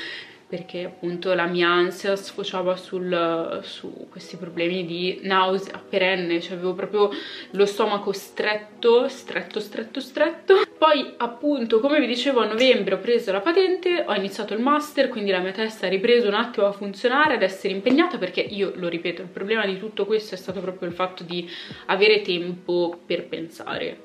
perché 0.49 0.85
appunto 0.85 1.35
la 1.35 1.45
mia 1.45 1.69
ansia 1.69 2.15
sfociava 2.15 2.75
sul, 2.75 3.59
su 3.61 4.07
questi 4.09 4.35
problemi 4.35 4.83
di 4.83 5.19
nausea 5.21 5.79
perenne, 5.87 6.41
cioè 6.41 6.53
avevo 6.53 6.73
proprio 6.73 7.11
lo 7.51 7.65
stomaco 7.67 8.11
stretto, 8.11 9.07
stretto, 9.07 9.59
stretto, 9.59 9.99
stretto. 9.99 10.55
Poi 10.75 11.13
appunto, 11.17 11.79
come 11.79 11.99
vi 11.99 12.07
dicevo, 12.07 12.39
a 12.39 12.47
novembre 12.47 12.95
ho 12.95 12.99
preso 12.99 13.31
la 13.31 13.41
patente, 13.41 14.03
ho 14.07 14.13
iniziato 14.15 14.55
il 14.55 14.61
master, 14.61 15.09
quindi 15.09 15.29
la 15.29 15.39
mia 15.39 15.51
testa 15.51 15.85
ha 15.85 15.89
ripreso 15.89 16.27
un 16.27 16.33
attimo 16.33 16.65
a 16.65 16.71
funzionare, 16.71 17.35
ad 17.35 17.43
essere 17.43 17.71
impegnata, 17.75 18.17
perché 18.17 18.41
io, 18.41 18.71
lo 18.73 18.87
ripeto, 18.87 19.21
il 19.21 19.27
problema 19.27 19.67
di 19.67 19.77
tutto 19.77 20.07
questo 20.07 20.33
è 20.33 20.37
stato 20.37 20.61
proprio 20.61 20.89
il 20.89 20.95
fatto 20.95 21.23
di 21.23 21.47
avere 21.85 22.21
tempo 22.21 22.99
per 23.05 23.27
pensare 23.27 23.99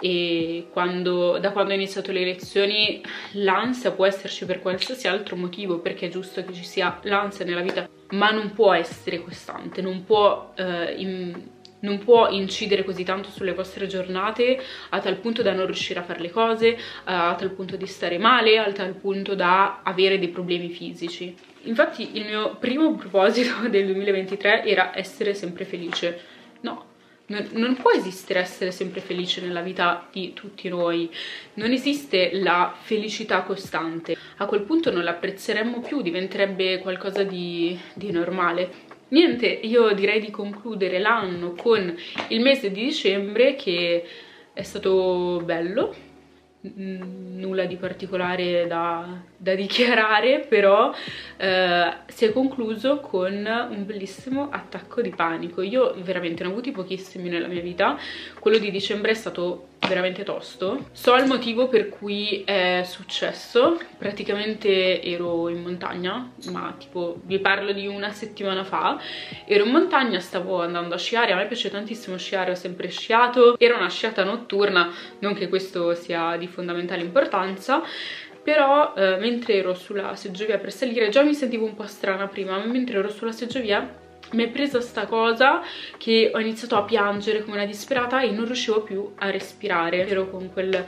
e 0.00 0.66
quando, 0.70 1.38
da 1.38 1.50
quando 1.52 1.72
ho 1.72 1.76
iniziato 1.76 2.12
le 2.12 2.24
lezioni 2.24 3.02
l'ansia 3.32 3.92
può 3.92 4.06
esserci 4.06 4.44
per 4.44 4.60
qualsiasi 4.60 5.06
altro 5.08 5.36
motivo 5.36 5.78
perché 5.78 6.06
è 6.06 6.10
giusto 6.10 6.44
che 6.44 6.52
ci 6.52 6.64
sia 6.64 6.98
l'ansia 7.02 7.44
nella 7.44 7.62
vita 7.62 7.88
ma 8.10 8.30
non 8.30 8.52
può 8.52 8.72
essere 8.72 9.22
costante, 9.22 9.82
non 9.82 10.04
può, 10.04 10.52
eh, 10.56 10.94
in, 10.96 11.34
non 11.80 11.98
può 11.98 12.28
incidere 12.28 12.84
così 12.84 13.04
tanto 13.04 13.30
sulle 13.30 13.54
vostre 13.54 13.86
giornate 13.86 14.60
a 14.90 15.00
tal 15.00 15.16
punto 15.16 15.42
da 15.42 15.52
non 15.52 15.66
riuscire 15.66 16.00
a 16.00 16.04
fare 16.04 16.20
le 16.20 16.30
cose, 16.30 16.76
a 17.04 17.34
tal 17.34 17.50
punto 17.50 17.76
di 17.76 17.86
stare 17.86 18.18
male, 18.18 18.58
a 18.58 18.70
tal 18.72 18.94
punto 18.94 19.34
da 19.34 19.80
avere 19.82 20.18
dei 20.18 20.28
problemi 20.28 20.70
fisici. 20.70 21.34
Infatti 21.62 22.16
il 22.16 22.24
mio 22.26 22.56
primo 22.56 22.94
proposito 22.94 23.66
del 23.68 23.86
2023 23.86 24.64
era 24.64 24.96
essere 24.96 25.34
sempre 25.34 25.64
felice. 25.64 26.20
No, 26.60 26.92
non, 27.26 27.48
non, 27.52 27.76
può 27.76 27.90
esistere 27.90 28.40
essere 28.40 28.70
sempre 28.70 29.00
felice 29.00 29.40
nella 29.40 29.62
vita 29.62 30.08
di 30.12 30.32
tutti 30.34 30.68
noi, 30.68 31.10
non 31.54 31.70
esiste 31.72 32.30
la 32.34 32.74
felicità 32.78 33.42
costante. 33.42 34.16
A 34.38 34.46
quel 34.46 34.62
punto 34.62 34.90
non 34.90 35.04
l'apprezzeremmo 35.04 35.80
più, 35.80 36.02
diventerebbe 36.02 36.80
qualcosa 36.80 37.22
di, 37.22 37.78
di 37.94 38.10
normale. 38.10 38.92
Niente, 39.08 39.46
io 39.46 39.92
direi 39.92 40.20
di 40.20 40.30
concludere 40.30 40.98
l'anno 40.98 41.52
con 41.52 41.94
il 42.28 42.40
mese 42.40 42.70
di 42.70 42.84
dicembre 42.84 43.54
che 43.54 44.04
è 44.52 44.62
stato 44.62 45.40
bello, 45.44 45.94
nulla 46.60 47.64
di 47.66 47.76
particolare 47.76 48.66
da, 48.66 49.22
da 49.44 49.54
dichiarare 49.54 50.46
però 50.48 50.92
eh, 51.36 51.92
si 52.06 52.24
è 52.24 52.32
concluso 52.32 53.00
con 53.00 53.32
un 53.34 53.84
bellissimo 53.84 54.48
attacco 54.50 55.02
di 55.02 55.10
panico. 55.10 55.60
Io 55.60 55.94
veramente 55.98 56.42
ne 56.42 56.48
ho 56.48 56.52
avuti 56.52 56.70
pochissimi 56.70 57.28
nella 57.28 57.46
mia 57.46 57.60
vita. 57.60 57.98
Quello 58.38 58.56
di 58.56 58.70
dicembre 58.70 59.10
è 59.10 59.14
stato 59.14 59.68
veramente 59.86 60.22
tosto. 60.22 60.88
So 60.92 61.14
il 61.16 61.26
motivo 61.26 61.68
per 61.68 61.90
cui 61.90 62.42
è 62.44 62.82
successo. 62.86 63.78
Praticamente 63.98 65.02
ero 65.02 65.50
in 65.50 65.60
montagna 65.60 66.30
ma 66.50 66.74
tipo 66.78 67.20
vi 67.24 67.38
parlo 67.38 67.72
di 67.72 67.86
una 67.86 68.10
settimana 68.10 68.64
fa. 68.64 68.98
Ero 69.44 69.64
in 69.64 69.70
montagna 69.70 70.20
stavo 70.20 70.62
andando 70.62 70.94
a 70.94 70.98
sciare. 70.98 71.32
A 71.32 71.36
me 71.36 71.46
piace 71.46 71.70
tantissimo 71.70 72.16
sciare 72.16 72.52
ho 72.52 72.54
sempre 72.54 72.88
sciato. 72.88 73.58
Era 73.58 73.76
una 73.76 73.90
sciata 73.90 74.24
notturna 74.24 74.90
non 75.18 75.34
che 75.34 75.48
questo 75.48 75.94
sia 75.94 76.36
di 76.36 76.46
fondamentale 76.46 77.02
importanza 77.02 77.82
però 78.44 78.94
eh, 78.94 79.16
mentre 79.16 79.54
ero 79.54 79.74
sulla 79.74 80.14
seggiovia 80.14 80.58
per 80.58 80.70
salire 80.70 81.08
già 81.08 81.22
mi 81.22 81.34
sentivo 81.34 81.64
un 81.64 81.74
po' 81.74 81.86
strana 81.86 82.28
prima 82.28 82.58
ma 82.58 82.66
mentre 82.66 82.98
ero 82.98 83.08
sulla 83.08 83.32
seggiovia 83.32 84.02
mi 84.32 84.44
è 84.44 84.48
presa 84.48 84.80
sta 84.80 85.06
cosa 85.06 85.62
che 85.96 86.30
ho 86.32 86.38
iniziato 86.38 86.76
a 86.76 86.82
piangere 86.82 87.42
come 87.42 87.56
una 87.56 87.66
disperata 87.66 88.20
e 88.20 88.30
non 88.30 88.46
riuscivo 88.46 88.80
più 88.82 89.12
a 89.16 89.30
respirare. 89.30 90.08
Ero 90.08 90.28
con 90.28 90.50
quel 90.52 90.86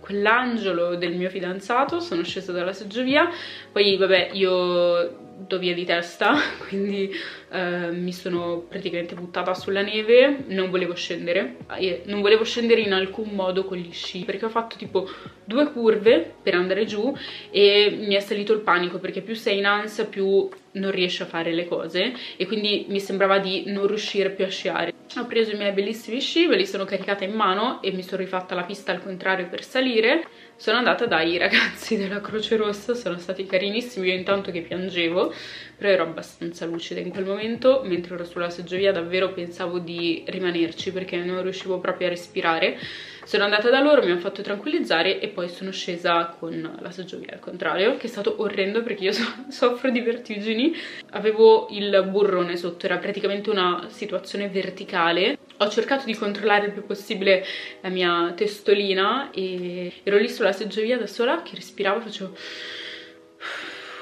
quell'angelo 0.00 0.96
del 0.96 1.14
mio 1.16 1.28
fidanzato 1.28 2.00
sono 2.00 2.24
scesa 2.24 2.50
dalla 2.50 2.72
seggiovia 2.72 3.28
poi 3.70 3.98
vabbè 3.98 4.30
io 4.32 5.27
do 5.46 5.58
via 5.58 5.74
di 5.74 5.84
testa 5.84 6.34
quindi 6.66 7.10
eh, 7.50 7.90
mi 7.92 8.12
sono 8.12 8.64
praticamente 8.68 9.14
buttata 9.14 9.54
sulla 9.54 9.82
neve 9.82 10.44
non 10.48 10.70
volevo 10.70 10.94
scendere 10.94 11.56
e 11.78 12.02
non 12.06 12.20
volevo 12.20 12.44
scendere 12.44 12.80
in 12.80 12.92
alcun 12.92 13.30
modo 13.30 13.64
con 13.64 13.76
gli 13.76 13.92
sci 13.92 14.24
perché 14.24 14.46
ho 14.46 14.50
fatto 14.50 14.76
tipo 14.76 15.08
due 15.44 15.70
curve 15.70 16.34
per 16.42 16.54
andare 16.54 16.84
giù 16.84 17.14
e 17.50 17.96
mi 17.98 18.14
è 18.14 18.20
salito 18.20 18.52
il 18.52 18.60
panico 18.60 18.98
perché 18.98 19.20
più 19.20 19.34
sei 19.34 19.58
in 19.58 19.66
ansia 19.66 20.04
più 20.04 20.48
non 20.72 20.90
riesci 20.90 21.22
a 21.22 21.26
fare 21.26 21.52
le 21.52 21.66
cose 21.66 22.12
e 22.36 22.46
quindi 22.46 22.86
mi 22.88 23.00
sembrava 23.00 23.38
di 23.38 23.64
non 23.66 23.86
riuscire 23.86 24.30
più 24.30 24.44
a 24.44 24.48
sciare. 24.48 24.92
Ho 25.16 25.26
preso 25.26 25.52
i 25.52 25.56
miei 25.56 25.72
bellissimi 25.72 26.20
sci, 26.20 26.46
ve 26.46 26.56
li 26.56 26.66
sono 26.66 26.84
caricata 26.84 27.24
in 27.24 27.32
mano 27.32 27.80
e 27.82 27.92
mi 27.92 28.02
sono 28.02 28.22
rifatta 28.22 28.54
la 28.54 28.64
pista 28.64 28.92
al 28.92 29.02
contrario 29.02 29.48
per 29.48 29.64
salire 29.64 30.26
sono 30.58 30.78
andata 30.78 31.06
dai 31.06 31.38
ragazzi 31.38 31.96
della 31.96 32.20
Croce 32.20 32.56
Rossa, 32.56 32.92
sono 32.94 33.16
stati 33.18 33.46
carinissimi, 33.46 34.08
io 34.08 34.14
intanto 34.14 34.50
che 34.50 34.62
piangevo, 34.62 35.32
però 35.76 35.88
ero 35.88 36.02
abbastanza 36.02 36.66
lucida 36.66 36.98
in 36.98 37.10
quel 37.10 37.24
momento, 37.24 37.82
mentre 37.84 38.16
ero 38.16 38.24
sulla 38.24 38.50
seggiovia 38.50 38.90
davvero 38.90 39.32
pensavo 39.32 39.78
di 39.78 40.24
rimanerci 40.26 40.90
perché 40.90 41.16
non 41.18 41.42
riuscivo 41.42 41.78
proprio 41.78 42.08
a 42.08 42.10
respirare. 42.10 42.76
Sono 43.24 43.44
andata 43.44 43.70
da 43.70 43.78
loro, 43.80 44.02
mi 44.02 44.10
hanno 44.10 44.18
fatto 44.18 44.42
tranquillizzare 44.42 45.20
e 45.20 45.28
poi 45.28 45.48
sono 45.48 45.70
scesa 45.70 46.34
con 46.36 46.76
la 46.80 46.90
seggiovia 46.90 47.34
al 47.34 47.40
contrario, 47.40 47.96
che 47.96 48.08
è 48.08 48.10
stato 48.10 48.34
orrendo 48.38 48.82
perché 48.82 49.04
io 49.04 49.12
so 49.14 49.22
soffro 49.50 49.90
di 49.90 50.00
vertigini. 50.00 50.74
Avevo 51.10 51.68
il 51.70 52.04
burrone 52.10 52.56
sotto, 52.56 52.86
era 52.86 52.96
praticamente 52.96 53.48
una 53.48 53.86
situazione 53.90 54.48
verticale 54.48 55.38
ho 55.58 55.68
cercato 55.68 56.04
di 56.04 56.14
controllare 56.14 56.66
il 56.66 56.72
più 56.72 56.86
possibile 56.86 57.44
la 57.80 57.88
mia 57.88 58.32
testolina 58.36 59.30
e 59.32 59.92
ero 60.02 60.16
lì 60.16 60.28
sulla 60.28 60.52
seggiovia 60.52 60.98
da 60.98 61.06
sola 61.06 61.42
che 61.42 61.56
respiravo, 61.56 62.00
facevo 62.00 62.36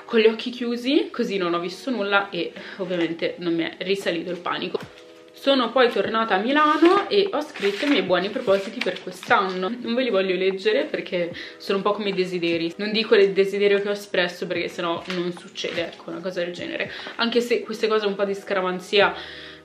con 0.04 0.20
gli 0.20 0.26
occhi 0.26 0.50
chiusi, 0.50 1.08
così 1.10 1.36
non 1.36 1.54
ho 1.54 1.58
visto 1.58 1.90
nulla 1.90 2.30
e 2.30 2.52
ovviamente 2.76 3.34
non 3.38 3.54
mi 3.54 3.64
è 3.64 3.74
risalito 3.78 4.30
il 4.30 4.38
panico. 4.38 4.78
Sono 5.32 5.70
poi 5.70 5.90
tornata 5.90 6.34
a 6.34 6.38
Milano 6.38 7.08
e 7.08 7.28
ho 7.30 7.40
scritto 7.40 7.84
i 7.84 7.88
miei 7.88 8.02
buoni 8.02 8.30
propositi 8.30 8.80
per 8.82 9.00
quest'anno. 9.02 9.68
Non 9.68 9.94
ve 9.94 10.02
li 10.02 10.10
voglio 10.10 10.34
leggere 10.34 10.84
perché 10.84 11.32
sono 11.58 11.78
un 11.78 11.84
po' 11.84 11.92
come 11.92 12.08
i 12.08 12.14
desideri. 12.14 12.72
Non 12.78 12.90
dico 12.90 13.14
il 13.14 13.32
desiderio 13.32 13.80
che 13.80 13.88
ho 13.88 13.92
espresso 13.92 14.46
perché 14.46 14.68
sennò 14.68 15.02
non 15.14 15.32
succede, 15.36 15.92
ecco, 15.92 16.10
una 16.10 16.20
cosa 16.20 16.42
del 16.42 16.52
genere. 16.52 16.90
Anche 17.16 17.40
se 17.40 17.60
queste 17.60 17.86
cose 17.86 18.06
un 18.06 18.14
po' 18.14 18.24
di 18.24 18.34
scaramanzia 18.34 19.14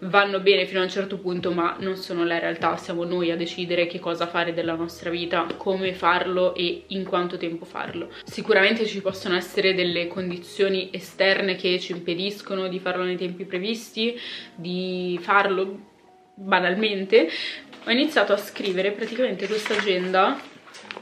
vanno 0.01 0.39
bene 0.39 0.65
fino 0.65 0.79
a 0.79 0.83
un 0.83 0.89
certo 0.89 1.17
punto 1.17 1.51
ma 1.51 1.75
non 1.79 1.95
sono 1.95 2.23
la 2.23 2.39
realtà, 2.39 2.77
siamo 2.77 3.03
noi 3.03 3.31
a 3.31 3.35
decidere 3.35 3.87
che 3.87 3.99
cosa 3.99 4.27
fare 4.27 4.53
della 4.53 4.75
nostra 4.75 5.09
vita, 5.09 5.45
come 5.57 5.93
farlo 5.93 6.55
e 6.55 6.83
in 6.87 7.03
quanto 7.03 7.37
tempo 7.37 7.65
farlo. 7.65 8.09
Sicuramente 8.23 8.85
ci 8.85 9.01
possono 9.01 9.35
essere 9.35 9.73
delle 9.73 10.07
condizioni 10.07 10.89
esterne 10.91 11.55
che 11.55 11.79
ci 11.79 11.91
impediscono 11.91 12.67
di 12.67 12.79
farlo 12.79 13.03
nei 13.03 13.17
tempi 13.17 13.45
previsti, 13.45 14.17
di 14.55 15.19
farlo 15.21 15.79
banalmente. 16.33 17.29
Ho 17.85 17.91
iniziato 17.91 18.33
a 18.33 18.37
scrivere 18.37 18.91
praticamente 18.91 19.47
questa 19.47 19.75
agenda 19.75 20.39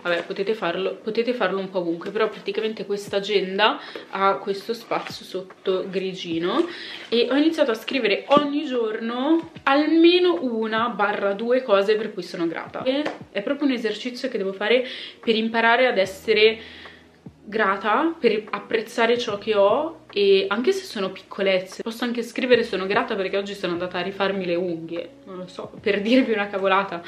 vabbè 0.02 0.24
potete 0.24 0.54
farlo, 0.54 0.96
potete 0.96 1.34
farlo 1.34 1.60
un 1.60 1.70
po' 1.70 1.80
ovunque 1.80 2.12
però 2.12 2.30
praticamente 2.30 2.86
questa 2.86 3.18
agenda 3.18 3.80
ha 4.10 4.36
questo 4.36 4.74
spazio 4.74 5.26
sotto 5.26 5.86
grigino 5.90 6.68
e 7.10 7.28
ho 7.30 7.36
iniziato 7.36 7.72
a 7.72 7.76
scrivere 7.76 8.26
ogni 8.28 8.66
giorno 8.66 9.52
almeno 9.64 10.40
una 10.42 10.90
barra 10.90 11.34
due 11.34 11.62
cose 11.64 11.96
per 11.96 12.14
cui 12.14 12.24
sono 12.24 12.48
grata. 12.48 12.84
E 12.84 13.04
è 13.32 13.42
proprio 13.42 13.68
un 13.68 13.74
esercizio 13.74 14.30
che 14.30 14.38
devo 14.38 14.54
fare 14.54 14.86
per 15.20 15.36
imparare 15.36 15.88
ad 15.88 15.98
essere 15.98 16.60
grata 17.50 18.16
per 18.18 18.44
apprezzare 18.52 19.18
ciò 19.18 19.40
che 19.40 19.56
ho 19.56 20.02
e 20.14 20.46
anche 20.50 20.72
se 20.72 20.84
sono 20.84 21.10
piccolezze. 21.10 21.82
Posso 21.82 22.04
anche 22.04 22.22
scrivere 22.22 22.64
sono 22.64 22.86
grata 22.86 23.16
perché 23.16 23.38
oggi 23.38 23.56
sono 23.56 23.74
andata 23.74 23.98
a 23.98 24.02
rifarmi 24.02 24.46
le 24.46 24.54
unghie 24.54 25.10
non 25.26 25.38
lo 25.38 25.48
so, 25.48 25.72
per 25.82 26.00
dirvi 26.04 26.32
una 26.32 26.48
cavolata. 26.48 27.02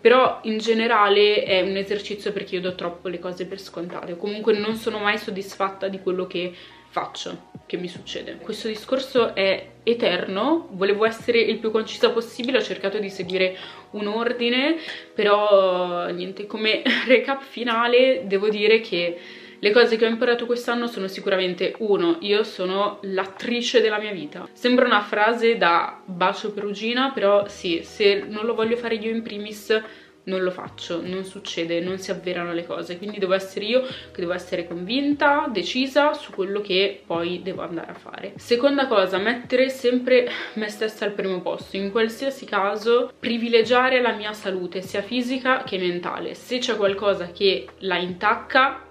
Però 0.00 0.40
in 0.42 0.58
generale 0.58 1.44
è 1.44 1.60
un 1.60 1.76
esercizio 1.76 2.32
perché 2.32 2.56
io 2.56 2.60
do 2.60 2.74
troppo 2.74 3.06
le 3.06 3.20
cose 3.20 3.46
per 3.46 3.60
scontate. 3.60 4.16
Comunque 4.16 4.58
non 4.58 4.74
sono 4.74 4.98
mai 4.98 5.16
soddisfatta 5.16 5.86
di 5.86 6.00
quello 6.00 6.26
che 6.26 6.52
faccio, 6.88 7.50
che 7.64 7.76
mi 7.76 7.88
succede. 7.88 8.38
Questo 8.38 8.66
discorso 8.66 9.34
è 9.34 9.68
eterno, 9.84 10.68
volevo 10.72 11.04
essere 11.04 11.40
il 11.40 11.58
più 11.58 11.70
concisa 11.70 12.10
possibile, 12.10 12.58
ho 12.58 12.62
cercato 12.62 12.98
di 12.98 13.10
seguire 13.10 13.56
un 13.92 14.08
ordine, 14.08 14.76
però 15.14 16.08
niente, 16.08 16.46
come 16.46 16.82
recap 17.06 17.42
finale 17.42 18.22
devo 18.26 18.48
dire 18.48 18.80
che 18.80 19.18
le 19.58 19.70
cose 19.70 19.96
che 19.96 20.04
ho 20.04 20.08
imparato 20.08 20.46
quest'anno 20.46 20.86
sono 20.86 21.08
sicuramente 21.08 21.74
uno, 21.78 22.18
io 22.20 22.42
sono 22.42 22.98
l'attrice 23.02 23.80
della 23.80 23.98
mia 23.98 24.12
vita. 24.12 24.48
Sembra 24.52 24.86
una 24.86 25.02
frase 25.02 25.56
da 25.56 26.00
bacio 26.04 26.52
perugina, 26.52 27.10
però 27.12 27.48
sì, 27.48 27.80
se 27.82 28.24
non 28.28 28.44
lo 28.44 28.54
voglio 28.54 28.76
fare 28.76 28.96
io 28.96 29.10
in 29.10 29.22
primis 29.22 29.82
non 30.24 30.42
lo 30.42 30.50
faccio, 30.50 31.00
non 31.02 31.24
succede, 31.24 31.80
non 31.80 31.98
si 31.98 32.10
avverano 32.10 32.52
le 32.52 32.64
cose, 32.64 32.98
quindi 32.98 33.18
devo 33.18 33.34
essere 33.34 33.64
io 33.64 33.82
che 33.82 34.20
devo 34.20 34.32
essere 34.32 34.66
convinta, 34.66 35.48
decisa 35.50 36.12
su 36.12 36.32
quello 36.32 36.60
che 36.60 37.02
poi 37.04 37.42
devo 37.42 37.62
andare 37.62 37.90
a 37.90 37.94
fare. 37.94 38.34
Seconda 38.36 38.86
cosa, 38.86 39.18
mettere 39.18 39.68
sempre 39.68 40.30
me 40.54 40.68
stessa 40.68 41.04
al 41.04 41.12
primo 41.12 41.40
posto, 41.40 41.76
in 41.76 41.90
qualsiasi 41.90 42.46
caso 42.46 43.12
privilegiare 43.18 44.00
la 44.00 44.12
mia 44.12 44.32
salute, 44.32 44.80
sia 44.80 45.02
fisica 45.02 45.62
che 45.62 45.78
mentale. 45.78 46.34
Se 46.34 46.58
c'è 46.58 46.76
qualcosa 46.76 47.30
che 47.30 47.66
la 47.80 47.96
intacca, 47.96 48.82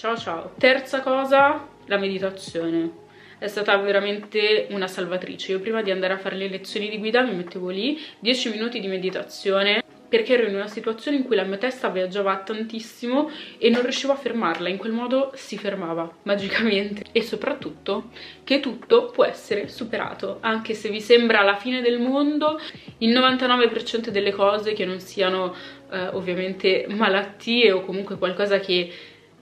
ciao 0.00 0.16
ciao. 0.16 0.52
Terza 0.56 1.00
cosa, 1.00 1.68
la 1.84 1.98
meditazione 1.98 2.90
è 3.38 3.48
stata 3.48 3.76
veramente 3.76 4.66
una 4.70 4.86
salvatrice. 4.86 5.52
Io 5.52 5.60
prima 5.60 5.82
di 5.82 5.90
andare 5.90 6.14
a 6.14 6.16
fare 6.16 6.36
le 6.36 6.48
lezioni 6.48 6.88
di 6.88 6.96
guida 6.96 7.20
mi 7.20 7.34
mettevo 7.34 7.68
lì 7.68 8.00
10 8.18 8.48
minuti 8.48 8.80
di 8.80 8.86
meditazione 8.88 9.84
perché 10.08 10.32
ero 10.32 10.48
in 10.48 10.54
una 10.54 10.68
situazione 10.68 11.18
in 11.18 11.24
cui 11.24 11.36
la 11.36 11.44
mia 11.44 11.58
testa 11.58 11.90
viaggiava 11.90 12.34
tantissimo 12.38 13.30
e 13.58 13.68
non 13.68 13.82
riuscivo 13.82 14.14
a 14.14 14.16
fermarla, 14.16 14.70
in 14.70 14.78
quel 14.78 14.92
modo 14.92 15.32
si 15.34 15.58
fermava 15.58 16.10
magicamente 16.22 17.04
e 17.12 17.20
soprattutto 17.20 18.08
che 18.42 18.60
tutto 18.60 19.10
può 19.10 19.26
essere 19.26 19.68
superato, 19.68 20.38
anche 20.40 20.72
se 20.72 20.88
vi 20.88 21.02
sembra 21.02 21.42
la 21.42 21.56
fine 21.56 21.82
del 21.82 22.00
mondo, 22.00 22.58
il 22.98 23.12
99% 23.12 24.08
delle 24.08 24.32
cose 24.32 24.72
che 24.72 24.86
non 24.86 24.98
siano 24.98 25.54
eh, 25.90 26.08
ovviamente 26.08 26.86
malattie 26.88 27.70
o 27.70 27.82
comunque 27.82 28.16
qualcosa 28.16 28.58
che 28.58 28.90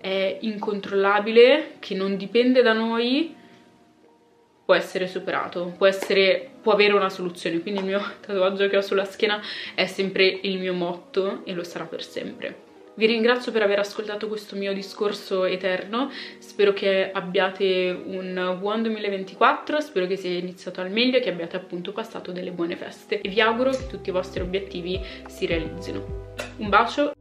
è 0.01 0.39
incontrollabile, 0.41 1.77
che 1.79 1.95
non 1.95 2.17
dipende 2.17 2.63
da 2.63 2.73
noi, 2.73 3.35
può 4.65 4.75
essere 4.75 5.07
superato, 5.07 5.73
può, 5.79 5.87
essere, 5.87 6.51
può 6.61 6.73
avere 6.73 6.93
una 6.93 7.09
soluzione. 7.09 7.61
Quindi 7.61 7.81
il 7.81 7.87
mio 7.87 8.03
tatuaggio 8.21 8.69
che 8.69 8.77
ho 8.77 8.83
sulla 8.83 9.05
schiena 9.05 9.41
è 9.75 9.87
sempre 9.87 10.27
il 10.27 10.59
mio 10.59 10.75
motto 10.75 11.41
e 11.45 11.55
lo 11.55 11.65
sarà 11.65 11.85
per 11.85 12.03
sempre. 12.03 12.67
Vi 12.99 13.07
ringrazio 13.07 13.53
per 13.53 13.63
aver 13.63 13.79
ascoltato 13.79 14.27
questo 14.27 14.57
mio 14.57 14.75
discorso 14.75 15.45
eterno, 15.45 16.11
spero 16.39 16.73
che 16.73 17.13
abbiate 17.13 17.91
un 18.05 18.57
buon 18.59 18.83
2024, 18.83 19.81
spero 19.81 20.07
che 20.07 20.17
sia 20.17 20.31
iniziato 20.31 20.81
al 20.81 20.91
meglio 20.91 21.19
e 21.19 21.21
che 21.21 21.31
abbiate 21.31 21.55
appunto 21.55 21.93
passato 21.93 22.33
delle 22.33 22.51
buone 22.51 22.75
feste 22.75 23.21
e 23.21 23.29
vi 23.29 23.41
auguro 23.41 23.71
che 23.71 23.87
tutti 23.87 24.09
i 24.09 24.13
vostri 24.13 24.41
obiettivi 24.41 25.01
si 25.29 25.47
realizzino. 25.47 26.35
Un 26.57 26.69
bacio 26.69 27.13